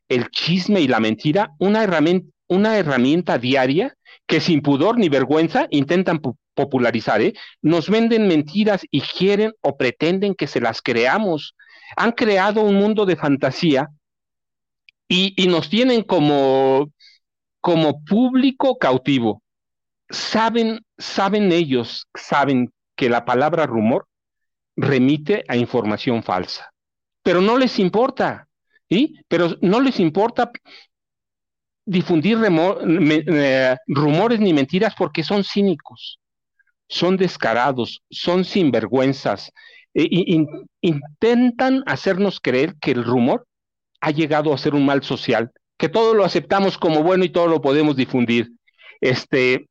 el 0.09 0.29
chisme 0.29 0.81
y 0.81 0.87
la 0.87 0.99
mentira 0.99 1.51
una 1.59 1.83
herramienta, 1.83 2.29
una 2.47 2.77
herramienta 2.77 3.37
diaria 3.37 3.95
que 4.27 4.41
sin 4.41 4.61
pudor 4.61 4.97
ni 4.97 5.07
vergüenza 5.07 5.67
intentan 5.69 6.19
popularizar, 6.53 7.21
¿eh? 7.21 7.33
nos 7.61 7.89
venden 7.89 8.27
mentiras 8.27 8.81
y 8.91 9.01
quieren 9.01 9.53
o 9.61 9.77
pretenden 9.77 10.35
que 10.35 10.47
se 10.47 10.59
las 10.59 10.81
creamos. 10.81 11.55
Han 11.95 12.11
creado 12.11 12.61
un 12.61 12.75
mundo 12.75 13.05
de 13.05 13.15
fantasía 13.15 13.87
y, 15.07 15.33
y 15.41 15.47
nos 15.47 15.69
tienen 15.69 16.03
como, 16.03 16.91
como 17.61 18.03
público 18.03 18.77
cautivo 18.77 19.42
saben, 20.13 20.85
saben 20.97 21.51
ellos, 21.51 22.07
saben 22.13 22.71
que 22.95 23.09
la 23.09 23.25
palabra 23.25 23.65
rumor 23.65 24.07
remite 24.75 25.43
a 25.47 25.57
información 25.57 26.23
falsa, 26.23 26.71
pero 27.23 27.41
no 27.41 27.57
les 27.57 27.79
importa, 27.79 28.47
¿sí? 28.89 29.15
Pero 29.27 29.55
no 29.61 29.81
les 29.81 29.99
importa 29.99 30.51
difundir 31.85 32.37
eh, 32.47 33.75
rumores 33.87 34.39
ni 34.39 34.53
mentiras 34.53 34.93
porque 34.95 35.23
son 35.23 35.43
cínicos, 35.43 36.19
son 36.87 37.17
descarados, 37.17 38.01
son 38.09 38.45
sinvergüenzas, 38.45 39.51
e, 39.93 40.07
intentan 40.81 41.83
hacernos 41.85 42.39
creer 42.39 42.75
que 42.79 42.91
el 42.91 43.03
rumor 43.03 43.47
ha 43.99 44.11
llegado 44.11 44.53
a 44.53 44.57
ser 44.57 44.75
un 44.75 44.85
mal 44.85 45.03
social, 45.03 45.51
que 45.77 45.89
todo 45.89 46.13
lo 46.13 46.23
aceptamos 46.23 46.77
como 46.77 47.03
bueno 47.03 47.25
y 47.25 47.29
todo 47.29 47.47
lo 47.47 47.61
podemos 47.61 47.95
difundir. 47.95 48.51
Este, 49.01 49.67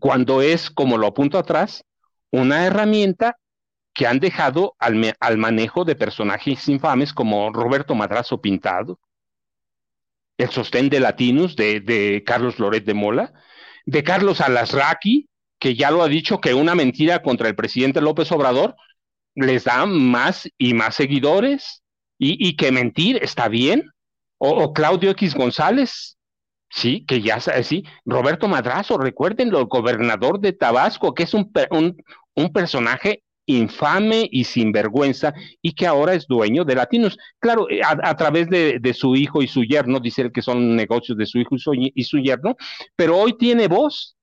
cuando 0.00 0.42
es, 0.42 0.70
como 0.70 0.98
lo 0.98 1.06
apunto 1.06 1.38
atrás, 1.38 1.84
una 2.30 2.66
herramienta 2.66 3.38
que 3.94 4.06
han 4.06 4.20
dejado 4.20 4.76
al, 4.78 5.38
manejo 5.38 5.84
de 5.84 5.96
personajes 5.96 6.68
infames 6.68 7.12
como 7.12 7.50
Roberto 7.52 7.94
Madrazo 7.94 8.40
Pintado, 8.40 9.00
el 10.36 10.50
sostén 10.50 10.90
de 10.90 11.00
Latinus 11.00 11.56
de, 11.56 12.22
Carlos 12.26 12.58
Loret 12.58 12.84
de 12.84 12.92
Mola, 12.92 13.32
de 13.86 14.04
Carlos 14.04 14.42
Alasraqui, 14.42 15.28
que 15.58 15.74
ya 15.74 15.90
lo 15.90 16.02
ha 16.02 16.08
dicho 16.08 16.40
que 16.40 16.52
una 16.52 16.74
mentira 16.74 17.22
contra 17.22 17.48
el 17.48 17.56
presidente 17.56 18.02
López 18.02 18.30
Obrador 18.32 18.76
les 19.34 19.64
da 19.64 19.86
más 19.86 20.48
y 20.58 20.74
más 20.74 20.94
seguidores 20.94 21.82
y, 22.18 22.46
y 22.46 22.56
que 22.56 22.72
mentir 22.72 23.18
está 23.22 23.48
bien. 23.48 23.90
O, 24.38 24.74
Claudio 24.74 25.10
X 25.12 25.34
González, 25.34 26.15
sí, 26.70 27.04
que 27.06 27.22
ya 27.22 27.40
sí, 27.40 27.84
Roberto 28.04 28.48
Madrazo, 28.48 28.98
recuerden, 28.98 29.48
el 29.48 29.64
gobernador 29.64 30.40
de 30.40 30.52
Tabasco, 30.52 31.14
que 31.14 31.24
es 31.24 31.34
un, 31.34 31.50
un, 31.70 31.96
un 32.34 32.52
personaje 32.52 33.22
infame 33.46 34.28
y 34.30 34.44
sinvergüenza 34.44 35.32
y 35.62 35.72
que 35.72 35.86
ahora 35.86 36.14
es 36.14 36.26
dueño 36.26 36.64
de 36.64 36.74
Latinos. 36.74 37.16
Claro, 37.38 37.70
eh, 37.70 37.80
a, 37.82 38.16
través 38.16 38.48
de, 38.48 38.94
su 38.94 39.14
hijo 39.16 39.42
y 39.42 39.48
su 39.48 39.62
yerno, 39.64 40.00
dice 40.00 40.30
que 40.32 40.42
son 40.42 40.76
negocios 40.76 41.16
de 41.16 41.26
su 41.26 41.38
hijo 41.38 41.54
y 41.54 42.04
su, 42.04 42.18
yerno, 42.18 42.56
pero 42.96 43.16
hoy 43.16 43.36
tiene 43.38 43.68
voz. 43.68 44.14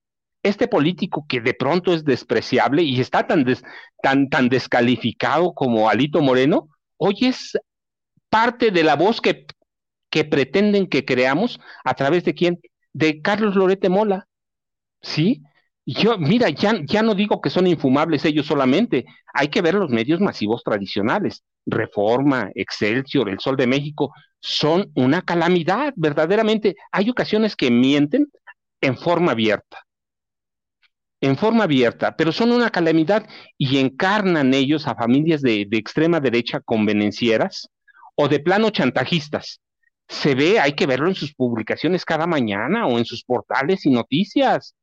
Este 0.42 0.68
político 0.68 1.24
que 1.26 1.40
de 1.40 1.54
pronto 1.54 1.94
es 1.94 2.04
despreciable 2.04 2.82
y 2.82 3.00
está 3.00 3.26
tan, 3.26 3.46
tan, 4.02 4.28
tan 4.28 4.50
descalificado 4.50 5.54
como 5.54 5.88
Alito 5.88 6.20
Moreno, 6.20 6.68
hoy 6.98 7.16
es 7.22 7.58
parte 8.28 8.70
de 8.70 8.84
la 8.84 8.94
voz 8.94 9.22
que, 9.22 9.46
que 10.14 10.24
pretenden 10.24 10.86
que 10.86 11.04
creamos 11.04 11.58
a 11.82 11.94
través 11.94 12.22
de 12.22 12.34
quién? 12.34 12.60
De 12.92 13.20
Carlos 13.20 13.56
Lorete 13.56 13.88
Mola. 13.88 14.28
¿Sí? 15.02 15.42
Yo, 15.84 16.18
mira, 16.18 16.50
ya, 16.50 16.74
ya 16.84 17.02
no 17.02 17.16
digo 17.16 17.40
que 17.40 17.50
son 17.50 17.66
infumables 17.66 18.24
ellos 18.24 18.46
solamente, 18.46 19.06
hay 19.32 19.48
que 19.48 19.60
ver 19.60 19.74
los 19.74 19.90
medios 19.90 20.20
masivos 20.20 20.62
tradicionales. 20.62 21.42
Reforma, 21.66 22.48
Excelsior, 22.54 23.28
El 23.28 23.40
Sol 23.40 23.56
de 23.56 23.66
México, 23.66 24.12
son 24.38 24.92
una 24.94 25.20
calamidad, 25.22 25.92
verdaderamente. 25.96 26.76
Hay 26.92 27.10
ocasiones 27.10 27.56
que 27.56 27.72
mienten 27.72 28.28
en 28.80 28.96
forma 28.96 29.32
abierta, 29.32 29.84
en 31.20 31.36
forma 31.36 31.64
abierta, 31.64 32.14
pero 32.16 32.30
son 32.30 32.52
una 32.52 32.70
calamidad 32.70 33.26
y 33.58 33.78
encarnan 33.78 34.54
ellos 34.54 34.86
a 34.86 34.94
familias 34.94 35.42
de, 35.42 35.66
de 35.68 35.76
extrema 35.76 36.20
derecha 36.20 36.60
convenencieras 36.60 37.68
o 38.14 38.28
de 38.28 38.38
plano 38.38 38.70
chantajistas. 38.70 39.60
Se 40.08 40.34
ve, 40.34 40.60
hay 40.60 40.74
que 40.74 40.86
verlo 40.86 41.08
en 41.08 41.14
sus 41.14 41.34
publicaciones 41.34 42.04
cada 42.04 42.26
mañana 42.26 42.86
o 42.86 42.98
en 42.98 43.04
sus 43.04 43.24
portales 43.24 43.86
y 43.86 43.90
noticias 43.90 44.74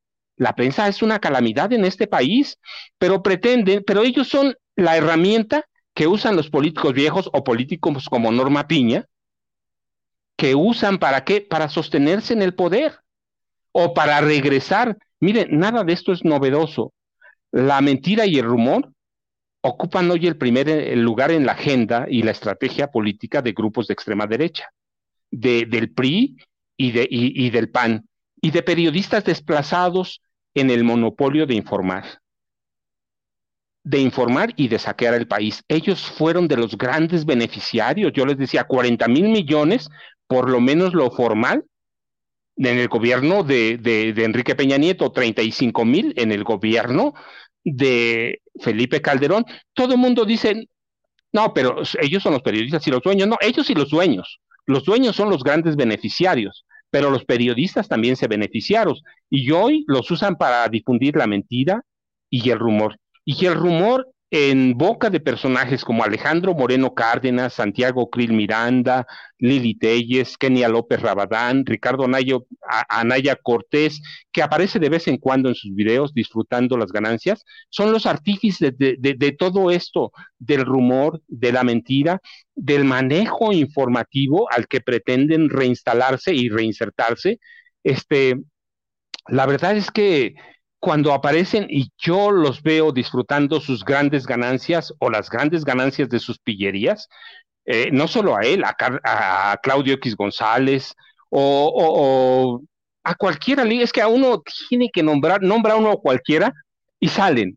la 0.42 0.56
prensa 0.56 0.88
es 0.88 1.04
una 1.04 1.20
calamidad 1.20 1.72
en 1.72 1.86
este 1.86 2.08
país, 2.08 2.58
pero 2.98 3.22
pretenden, 3.22 3.84
pero 3.86 4.02
ellos 4.02 4.28
son 4.28 4.56
la 4.76 4.98
herramienta 4.98 5.66
que 5.94 6.08
usan 6.08 6.36
los 6.36 6.50
políticos 6.50 6.94
viejos 6.94 7.30
o 7.32 7.44
políticos 7.44 8.08
como 8.10 8.32
Norma 8.32 8.68
Piña, 8.68 9.06
que 10.36 10.56
usan 10.56 10.98
para 10.98 11.24
qué? 11.26 11.42
Para 11.42 11.70
sostenerse 11.70 12.34
en 12.34 12.42
el 12.42 12.56
poder 12.56 13.02
o 13.72 13.94
para 13.94 14.20
regresar. 14.22 14.98
Miren, 15.20 15.60
nada 15.60 15.84
de 15.84 15.94
esto 15.94 16.12
es 16.12 16.26
novedoso. 16.26 16.92
La 17.52 17.80
mentira 17.82 18.26
y 18.26 18.40
el 18.40 18.46
rumor 18.46 18.92
ocupan 19.62 20.10
hoy 20.10 20.26
el 20.26 20.38
primer 20.38 20.98
lugar 20.98 21.30
en 21.30 21.46
la 21.46 21.52
agenda 21.52 22.08
y 22.10 22.24
la 22.24 22.32
estrategia 22.32 22.88
política 22.88 23.44
de 23.44 23.52
grupos 23.52 23.88
de 23.88 23.94
extrema 23.94 24.26
derecha, 24.26 24.72
de, 25.32 25.66
del 25.66 25.92
PRI 25.92 26.38
y, 26.78 26.92
de, 26.92 27.08
y 27.10 27.50
del 27.50 27.70
PAN, 27.70 28.06
y 28.42 28.52
de 28.52 28.64
periodistas 28.64 29.24
desplazados 29.24 30.22
en 30.54 30.70
el 30.70 30.84
monopolio 30.84 31.46
de 31.46 31.56
informar, 31.56 32.20
de 33.84 34.00
informar 34.00 34.54
y 34.56 34.68
de 34.68 34.80
saquear 34.80 35.14
el 35.14 35.28
país. 35.28 35.64
Ellos 35.68 36.02
fueron 36.02 36.48
de 36.48 36.58
los 36.58 36.78
grandes 36.78 37.26
beneficiarios, 37.26 38.12
yo 38.14 38.26
les 38.26 38.38
decía, 38.38 38.66
40 38.66 39.08
mil 39.08 39.30
millones, 39.30 39.90
por 40.28 40.50
lo 40.50 40.60
menos 40.60 40.94
lo 40.94 41.10
formal, 41.12 41.66
en 42.58 42.78
el 42.78 42.88
gobierno 42.90 43.44
de, 43.44 43.78
de, 43.78 44.14
de 44.14 44.24
Enrique 44.24 44.56
Peña 44.56 44.78
Nieto, 44.78 45.12
35 45.12 45.86
mil 45.86 46.14
en 46.16 46.32
el 46.32 46.44
gobierno 46.44 47.14
de 47.64 48.42
Felipe 48.60 49.02
Calderón. 49.02 49.46
Todo 49.74 49.94
el 49.94 50.00
mundo 50.00 50.26
dice, 50.26 50.68
no, 51.32 51.54
pero 51.54 51.82
ellos 52.00 52.22
son 52.22 52.34
los 52.34 52.42
periodistas 52.42 52.86
y 52.88 52.92
los 52.92 53.02
dueños. 53.02 53.28
No, 53.28 53.38
ellos 53.42 53.70
y 53.70 53.74
los 53.74 53.90
dueños. 53.90 54.40
Los 54.66 54.84
dueños 54.86 55.16
son 55.16 55.30
los 55.30 55.44
grandes 55.44 55.76
beneficiarios 55.76 56.66
pero 56.92 57.10
los 57.10 57.26
periodistas 57.26 57.88
también 57.88 58.18
se 58.18 58.28
beneficiaron 58.28 58.96
y 59.30 59.50
hoy 59.52 59.86
los 59.88 60.12
usan 60.12 60.36
para 60.36 60.68
difundir 60.68 61.16
la 61.16 61.26
mentira 61.26 61.84
y 62.30 62.50
el 62.52 62.60
rumor. 62.60 63.00
Y 63.26 63.46
el 63.46 63.56
rumor 63.56 64.12
en 64.34 64.78
boca 64.78 65.10
de 65.10 65.20
personajes 65.20 65.84
como 65.84 66.06
Alejandro 66.06 66.54
Moreno 66.54 66.94
Cárdenas, 66.96 67.54
Santiago 67.54 68.10
Krill 68.10 68.32
Miranda, 68.32 69.06
Lili 69.38 69.76
Telles, 69.78 70.38
Kenia 70.38 70.70
López 70.70 71.02
Rabadán, 71.02 71.66
Ricardo 71.66 72.06
Anaya 72.88 73.36
Cortés, 73.36 74.02
que 74.32 74.42
aparece 74.42 74.80
de 74.80 74.88
vez 74.88 75.10
en 75.10 75.18
cuando 75.18 75.50
en 75.50 75.56
sus 75.56 75.76
videos 75.76 76.14
disfrutando 76.14 76.78
las 76.78 76.94
ganancias, 76.94 77.44
son 77.70 77.92
los 77.92 78.06
artífices 78.06 78.78
de, 78.78 78.96
de 78.98 79.32
todo 79.34 79.70
esto, 79.70 80.14
del 80.40 80.64
rumor, 80.64 81.22
de 81.28 81.52
la 81.52 81.66
mentira, 81.66 82.22
del 82.56 82.86
manejo 82.86 83.52
informativo 83.52 84.48
al 84.50 84.70
que 84.70 84.80
pretenden 84.80 85.50
reinstalarse 85.50 86.34
y 86.34 86.48
reinsertarse. 86.48 87.42
Este, 87.84 88.38
la 89.28 89.46
verdad 89.46 89.76
es 89.76 89.92
que 89.92 90.36
cuando 90.82 91.14
aparecen 91.14 91.68
y 91.70 91.92
yo 91.96 92.32
los 92.32 92.64
veo 92.64 92.92
disfrutando 92.92 93.62
sus 93.62 93.86
grandes 93.86 94.26
ganancias 94.26 94.92
o 94.98 95.12
las 95.12 95.30
grandes 95.30 95.64
ganancias 95.64 96.10
de 96.10 96.20
sus 96.20 96.40
pillerías, 96.40 97.08
eh, 97.66 97.90
no 97.92 98.08
solo 98.08 98.36
a 98.36 98.42
él, 98.42 98.64
a, 98.64 99.60
Claudio 99.62 99.94
X 99.94 100.16
González 100.16 100.96
o, 101.30 102.60
a 103.04 103.14
cualquiera, 103.14 103.64
es 103.64 103.94
que 103.94 104.02
a 104.02 104.08
uno 104.08 104.42
tiene 104.70 104.90
que 104.92 105.04
nombrar, 105.04 105.44
nombra 105.44 105.76
uno 105.76 105.92
a 105.92 106.02
cualquiera 106.02 106.52
y 107.00 107.10
salen. 107.10 107.56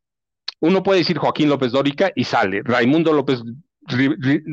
Uno 0.61 0.83
puede 0.83 0.99
decir 0.99 1.17
Joaquín 1.17 1.49
López 1.49 1.73
Dórica 1.73 2.13
y 2.15 2.25
sale, 2.25 2.61
Raimundo 2.63 3.15
López, 3.15 3.41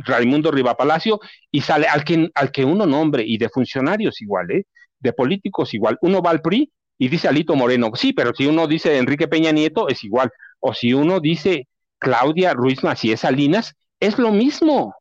Raimundo 0.06 0.50
Riva 0.50 0.78
Palacio 0.78 1.20
y 1.52 1.60
sale 1.60 1.88
al 1.88 2.06
que, 2.06 2.30
al 2.34 2.52
que 2.54 2.64
uno 2.64 2.86
nombre 2.86 3.24
y 3.28 3.38
de 3.38 3.50
funcionarios 3.50 4.22
igual, 4.22 4.50
¿eh? 4.52 4.66
de 4.98 5.12
políticos 5.12 5.74
igual. 5.74 5.98
Uno 6.02 6.22
va 6.22 6.32
al 6.32 6.42
PRI 6.42 6.72
y 7.02 7.10
dice 7.10 7.28
Alito 7.28 7.56
Moreno, 7.56 7.90
sí, 7.96 8.14
pero 8.14 8.32
si 8.32 8.46
uno 8.46 8.68
dice 8.68 9.00
Enrique 9.00 9.28
Peña 9.28 9.52
Nieto, 9.52 9.88
es 9.88 10.04
igual. 10.04 10.30
O 10.60 10.72
si 10.76 10.94
uno 10.94 11.20
dice 11.20 11.68
Claudia 11.98 12.54
Ruiz 12.54 12.84
Macías 12.84 13.22
Salinas, 13.22 13.74
es 14.00 14.20
lo 14.20 14.32
mismo. 14.32 14.94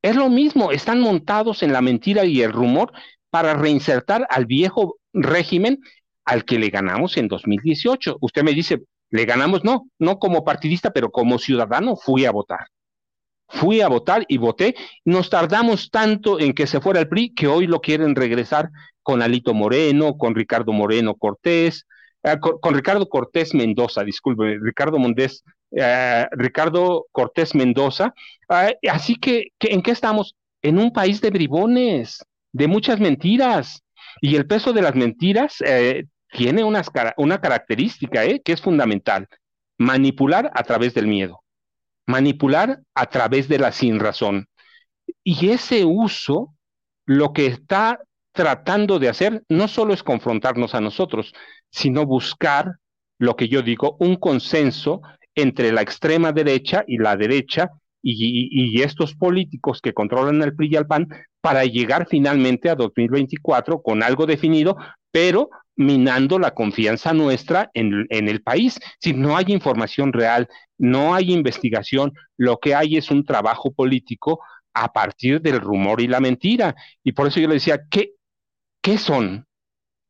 Es 0.00 0.16
lo 0.16 0.30
mismo. 0.30 0.72
Están 0.72 0.98
montados 0.98 1.62
en 1.62 1.74
la 1.74 1.82
mentira 1.82 2.24
y 2.24 2.40
el 2.40 2.54
rumor 2.54 2.90
para 3.28 3.52
reinsertar 3.52 4.26
al 4.30 4.46
viejo 4.46 4.96
régimen 5.12 5.80
al 6.24 6.46
que 6.46 6.58
le 6.58 6.70
ganamos 6.70 7.18
en 7.18 7.28
2018. 7.28 8.16
Usted 8.22 8.42
me 8.42 8.54
dice, 8.54 8.84
le 9.10 9.26
ganamos, 9.26 9.62
no, 9.62 9.90
no 9.98 10.18
como 10.18 10.42
partidista, 10.42 10.90
pero 10.90 11.10
como 11.10 11.38
ciudadano 11.38 11.96
fui 11.96 12.24
a 12.24 12.30
votar. 12.30 12.68
Fui 13.48 13.80
a 13.80 13.88
votar 13.88 14.24
y 14.28 14.38
voté. 14.38 14.74
Nos 15.04 15.30
tardamos 15.30 15.90
tanto 15.90 16.40
en 16.40 16.52
que 16.52 16.66
se 16.66 16.80
fuera 16.80 17.00
el 17.00 17.08
PRI 17.08 17.34
que 17.34 17.46
hoy 17.46 17.66
lo 17.66 17.80
quieren 17.80 18.14
regresar 18.14 18.70
con 19.02 19.22
Alito 19.22 19.54
Moreno, 19.54 20.16
con 20.18 20.34
Ricardo 20.34 20.72
Moreno 20.72 21.14
Cortés, 21.14 21.86
eh, 22.26 22.38
con, 22.40 22.74
Ricardo 22.74 23.08
Cortés 23.08 23.54
Mendoza, 23.54 24.02
disculpe, 24.02 24.58
Ricardo 24.60 24.98
Mondés, 24.98 25.44
eh, 25.70 26.26
Ricardo 26.32 27.06
Cortés 27.12 27.54
Mendoza. 27.54 28.12
Ah, 28.48 28.70
así 28.90 29.14
que, 29.14 29.52
¿en 29.60 29.80
qué 29.80 29.92
estamos? 29.92 30.34
En 30.60 30.78
un 30.80 30.92
país 30.92 31.20
de 31.20 31.30
bribones, 31.30 32.24
de 32.52 32.66
muchas 32.66 32.98
mentiras. 32.98 33.80
Y 34.20 34.34
el 34.34 34.46
peso 34.46 34.72
de 34.72 34.82
las 34.82 34.96
mentiras 34.96 35.62
eh, 35.64 36.06
tiene 36.32 36.64
una 36.64 37.40
característica 37.40 38.22
que 38.44 38.52
es 38.52 38.60
fundamental, 38.60 39.28
manipular 39.78 40.50
a 40.52 40.64
través 40.64 40.94
del 40.94 41.06
miedo, 41.06 41.44
manipular 42.06 42.80
a 42.94 43.06
través 43.06 43.48
de 43.48 43.58
la 43.58 43.72
sin 43.72 44.00
razón. 44.00 44.46
Y 45.22 45.50
ese 45.50 45.84
uso 45.84 46.54
lo 47.04 47.32
que 47.32 47.46
está 47.46 48.00
tratando 48.32 48.98
de 48.98 49.08
hacer 49.08 49.42
no 49.48 49.68
solo 49.68 49.94
es 49.94 50.02
confrontarnos 50.02 50.74
a 50.74 50.80
nosotros, 50.80 51.32
sino 51.70 52.04
buscar 52.04 52.76
lo 53.18 53.34
que 53.36 53.48
yo 53.48 53.62
digo, 53.62 53.96
un 53.98 54.16
consenso 54.16 55.00
entre 55.34 55.72
la 55.72 55.82
extrema 55.82 56.32
derecha 56.32 56.84
y 56.86 56.98
la 56.98 57.16
derecha 57.16 57.70
y, 58.02 58.82
estos 58.82 59.14
políticos 59.14 59.80
que 59.82 59.92
controlan 59.92 60.40
el 60.42 60.54
PRI 60.54 60.68
y 60.72 60.76
el 60.76 60.86
PAN 60.86 61.08
para 61.40 61.64
llegar 61.64 62.06
finalmente 62.08 62.70
a 62.70 62.76
2024 62.76 63.82
con 63.82 64.02
algo 64.02 64.26
definido, 64.26 64.76
pero 65.10 65.48
minando 65.76 66.38
la 66.38 66.52
confianza 66.52 67.12
nuestra 67.12 67.70
en, 67.74 68.06
en, 68.10 68.28
el 68.28 68.42
país. 68.42 68.78
Si 68.98 69.12
no 69.12 69.36
hay 69.36 69.46
información 69.48 70.12
real, 70.12 70.48
no 70.78 71.14
hay 71.14 71.32
investigación, 71.32 72.12
lo 72.36 72.58
que 72.58 72.74
hay 72.74 72.96
es 72.96 73.10
un 73.10 73.24
trabajo 73.24 73.72
político 73.72 74.40
a 74.74 74.92
partir 74.92 75.40
del 75.40 75.60
rumor 75.60 76.00
y 76.00 76.08
la 76.08 76.20
mentira. 76.20 76.74
Y 77.04 77.12
por 77.12 77.28
eso 77.28 77.40
yo 77.40 77.48
le 77.48 77.54
decía, 77.54 77.80
¿qué, 77.90 78.16
¿Qué 78.86 78.98
son? 78.98 79.48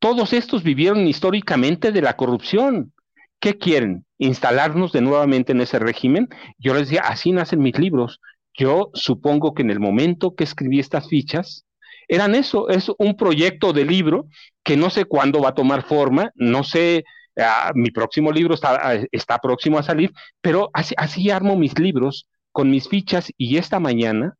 Todos 0.00 0.34
estos 0.34 0.62
vivieron 0.62 1.06
históricamente 1.06 1.92
de 1.92 2.02
la 2.02 2.14
corrupción. 2.14 2.92
¿Qué 3.40 3.56
quieren? 3.56 4.04
¿Instalarnos 4.18 4.92
de 4.92 5.00
nuevamente 5.00 5.52
en 5.52 5.62
ese 5.62 5.78
régimen? 5.78 6.28
Yo 6.58 6.74
les 6.74 6.90
decía, 6.90 7.00
así 7.06 7.32
nacen 7.32 7.60
mis 7.60 7.78
libros. 7.78 8.20
Yo 8.52 8.90
supongo 8.92 9.54
que 9.54 9.62
en 9.62 9.70
el 9.70 9.80
momento 9.80 10.34
que 10.34 10.44
escribí 10.44 10.78
estas 10.78 11.08
fichas, 11.08 11.64
eran 12.08 12.34
eso, 12.34 12.68
es 12.68 12.90
un 12.98 13.16
proyecto 13.16 13.72
de 13.72 13.84
libro 13.84 14.26
que 14.62 14.76
no 14.76 14.90
sé 14.90 15.04
cuándo 15.04 15.40
va 15.40 15.50
a 15.50 15.54
tomar 15.54 15.82
forma, 15.82 16.30
no 16.34 16.64
sé, 16.64 17.04
ah, 17.36 17.72
mi 17.74 17.90
próximo 17.90 18.32
libro 18.32 18.54
está, 18.54 18.76
ah, 18.80 19.04
está 19.12 19.38
próximo 19.38 19.78
a 19.78 19.82
salir, 19.82 20.12
pero 20.40 20.70
así, 20.72 20.94
así 20.96 21.30
armo 21.30 21.56
mis 21.56 21.78
libros 21.78 22.28
con 22.52 22.70
mis 22.70 22.88
fichas 22.88 23.32
y 23.36 23.58
esta 23.58 23.80
mañana, 23.80 24.34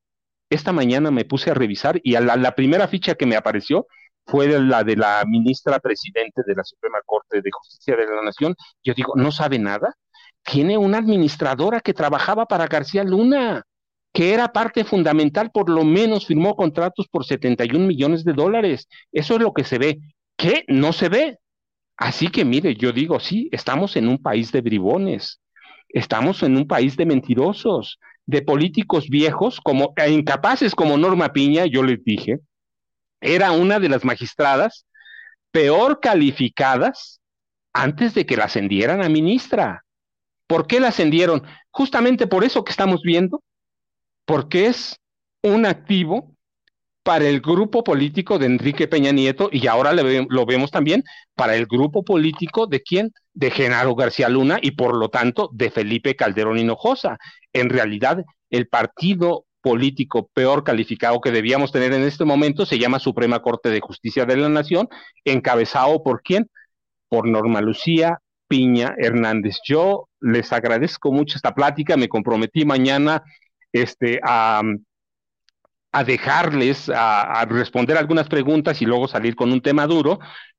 esta 0.51 0.73
mañana 0.73 1.11
me 1.11 1.25
puse 1.25 1.51
a 1.51 1.55
revisar 1.55 2.01
y 2.03 2.15
a 2.15 2.21
la, 2.21 2.55
primera 2.55 2.89
ficha 2.89 3.15
que 3.15 3.27
me 3.27 3.37
apareció 3.37 3.87
fue 4.25 4.49
la 4.59 4.85
de 4.85 4.97
la 4.97 5.25
ministra 5.27 5.79
presidente 5.81 6.43
de 6.47 6.55
la 6.55 6.65
Suprema 6.65 6.99
Corte 7.05 7.43
de 7.43 7.51
Justicia 7.53 7.97
de 7.97 8.07
la 8.07 8.23
Nación. 8.23 8.55
Yo 8.83 8.95
digo, 8.95 9.13
¿no 9.17 9.31
sabe 9.31 9.59
nada? 9.59 9.95
Tiene 10.43 10.79
una 10.79 10.99
administradora 10.99 11.81
que 11.81 11.95
trabajaba 11.95 12.47
para 12.47 12.67
García 12.67 13.05
Luna 13.05 13.65
que 14.17 14.33
era 14.33 14.51
parte 14.51 14.83
fundamental, 14.83 15.51
por 15.51 15.69
lo 15.69 15.85
menos 15.85 16.25
firmó 16.25 16.57
contratos 16.57 17.07
por 17.07 17.27
71 17.27 17.87
millones 17.87 18.25
de 18.25 18.33
dólares. 18.33 18.89
Eso 19.13 19.35
es 19.35 19.43
lo 19.43 19.53
que 19.53 19.63
se 19.63 19.77
ve. 19.77 19.99
¿Qué? 20.39 20.65
No 20.69 20.95
se 20.95 21.11
ve. 21.11 21.37
Así 21.99 22.29
que 22.29 22.43
mire, 22.43 22.77
yo 22.77 22.93
digo, 22.93 23.21
sí, 23.21 23.51
estamos 23.53 23.95
en 23.95 24.09
un 24.09 24.17
país 24.17 24.53
de 24.53 24.63
bribones, 24.63 25.43
estamos 25.91 26.43
en 26.43 26.57
un 26.57 26.67
país 26.67 26.97
de 26.97 27.05
mentirosos, 27.05 27.99
de 28.25 28.41
políticos 28.41 29.11
viejos, 29.11 29.61
como 29.61 29.93
e 29.97 30.11
incapaces 30.11 30.75
como 30.75 30.97
Norma 30.97 31.35
Piña, 31.35 31.67
yo 31.67 31.83
les 31.83 32.03
dije, 32.03 32.39
era 33.21 33.53
una 33.53 33.79
de 33.79 33.91
las 33.91 34.03
magistradas 34.03 34.87
peor 35.51 36.01
calificadas 36.01 37.21
antes 37.75 38.15
de 38.15 38.25
que 38.25 38.39
la 38.39 38.45
ascendieran 38.45 39.03
a 39.03 39.11
ministra. 39.11 39.85
¿Por 40.47 40.67
qué 40.67 40.81
la 40.81 40.89
ascendieron? 40.89 41.43
Justamente 41.71 42.27
por 42.27 42.45
eso 42.45 42.65
que 42.65 42.71
estamos 42.71 43.03
viendo, 43.03 43.43
porque 44.27 44.67
es 44.67 45.01
un 45.43 45.65
activo 45.65 46.37
para 47.03 47.29
el 47.29 47.41
grupo 47.41 47.85
político 47.85 48.37
de 48.37 48.47
Enrique 48.47 48.89
Peña 48.89 49.13
Nieto 49.13 49.49
y 49.53 49.69
ahora 49.69 49.93
lo 49.93 50.45
vemos 50.45 50.73
también 50.73 51.05
para 51.37 51.55
el 51.55 51.67
grupo 51.67 52.05
político 52.05 52.67
de 52.67 52.83
quién? 52.83 53.13
De 53.33 53.53
Genaro 53.53 53.95
García 53.95 54.29
Luna 54.29 54.59
y 54.61 54.73
por 54.73 54.97
lo 54.97 55.09
tanto 55.09 55.49
de 55.53 55.71
Felipe 55.71 56.17
Calderón 56.17 56.59
Hinojosa. 56.59 57.17
En 57.53 57.71
realidad, 57.71 58.25
el 58.51 58.67
partido 58.67 59.45
político 59.63 60.29
peor 60.35 60.65
calificado 60.65 61.21
que 61.21 61.31
debíamos 61.31 61.71
tener 61.71 61.93
en 61.93 62.03
este 62.03 62.25
momento 62.25 62.67
se 62.67 62.79
llama 62.79 62.99
Suprema 62.99 63.41
Corte 63.41 63.69
de 63.69 63.81
Justicia 63.81 64.25
de 64.25 64.37
la 64.37 64.49
Nación, 64.49 64.89
encabezado 65.25 66.03
por 66.03 66.23
quién? 66.23 66.51
Por 67.09 67.29
Norma 67.29 67.61
Lucía 67.61 68.19
Piña 68.49 68.95
Hernández. 68.99 69.59
Yo 69.65 70.09
les 70.21 70.53
agradezco 70.53 71.13
mucho 71.13 71.37
esta 71.37 71.55
plática, 71.55 71.97
me 71.97 72.09
comprometí 72.09 72.65
mañana 72.65 73.23
este, 73.83 74.21
a, 74.23 74.63
dejarles, 76.05 76.91
a, 76.95 77.45
responder 77.49 77.97
algunas 77.97 78.29
preguntas 78.29 78.81
y 78.83 78.85
luego 78.85 79.09
salir 79.09 79.35
con 79.35 79.53
un 79.53 79.61
tema 79.61 79.87
duro, 79.87 80.19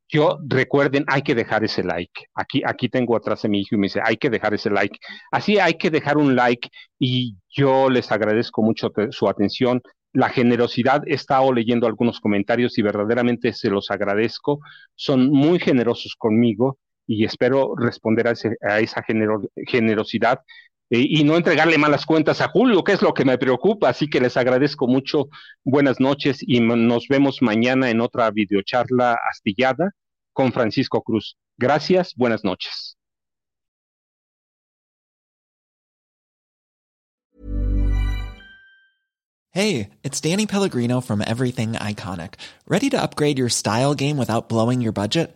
yo 0.09 0.39
recuerden, 0.47 1.03
hay 1.07 1.21
que 1.21 1.35
dejar 1.35 1.63
ese 1.63 1.83
like. 1.83 2.27
Aquí, 2.33 2.61
aquí 2.65 2.89
tengo 2.89 3.15
atrás 3.15 3.43
a 3.43 3.47
mi 3.47 3.61
hijo 3.61 3.75
y 3.75 3.77
me 3.77 3.87
dice, 3.87 3.99
hay 4.03 4.17
que 4.17 4.29
dejar 4.29 4.53
ese 4.53 4.69
like. 4.69 4.97
Así 5.31 5.59
hay 5.59 5.73
que 5.73 5.89
dejar 5.89 6.17
un 6.17 6.35
like 6.35 6.69
y 6.97 7.35
yo 7.49 7.89
les 7.89 8.11
agradezco 8.11 8.61
mucho 8.61 8.91
su 9.11 9.27
atención. 9.27 9.81
La 10.13 10.29
generosidad, 10.29 11.03
he 11.05 11.13
estado 11.13 11.51
leyendo 11.51 11.87
algunos 11.87 12.21
comentarios 12.21 12.77
y 12.77 12.81
verdaderamente 12.81 13.51
se 13.53 13.69
los 13.69 13.91
agradezco. 13.91 14.59
Son 14.95 15.29
muy 15.29 15.59
generosos 15.59 16.15
conmigo 16.17 16.79
y 17.05 17.25
espero 17.25 17.75
responder 17.75 18.27
a, 18.27 18.79
esa 18.79 19.03
generosidad 19.65 20.39
y 20.89 21.23
no 21.23 21.35
entregarle 21.35 21.77
malas 21.77 22.05
cuentas 22.05 22.39
a 22.41 22.47
Julio, 22.47 22.83
que 22.83 22.93
es 22.93 23.01
lo 23.01 23.13
que 23.13 23.25
me 23.25 23.37
preocupa. 23.37 23.89
Así 23.89 24.09
que 24.09 24.21
les 24.21 24.37
agradezco 24.37 24.87
mucho. 24.87 25.27
Buenas 25.63 25.99
noches 25.99 26.39
y 26.41 26.59
nos 26.59 27.07
vemos 27.07 27.41
mañana 27.41 27.89
en 27.89 28.01
otra 28.01 28.31
videocharla 28.31 29.17
astillada 29.29 29.91
con 30.33 30.53
Francisco 30.53 31.01
Cruz. 31.01 31.37
Gracias, 31.57 32.13
buenas 32.15 32.43
noches. 32.43 32.97
Hey, 39.51 39.89
it's 40.03 40.21
Danny 40.21 40.45
Pellegrino 40.45 41.01
from 41.01 41.23
Everything 41.25 41.73
Iconic. 41.73 42.35
Ready 42.67 42.91
to 42.91 43.01
upgrade 43.01 43.39
your 43.39 43.49
style 43.49 43.95
game 43.95 44.15
without 44.15 44.49
blowing 44.49 44.81
your 44.81 44.91
budget? 44.91 45.35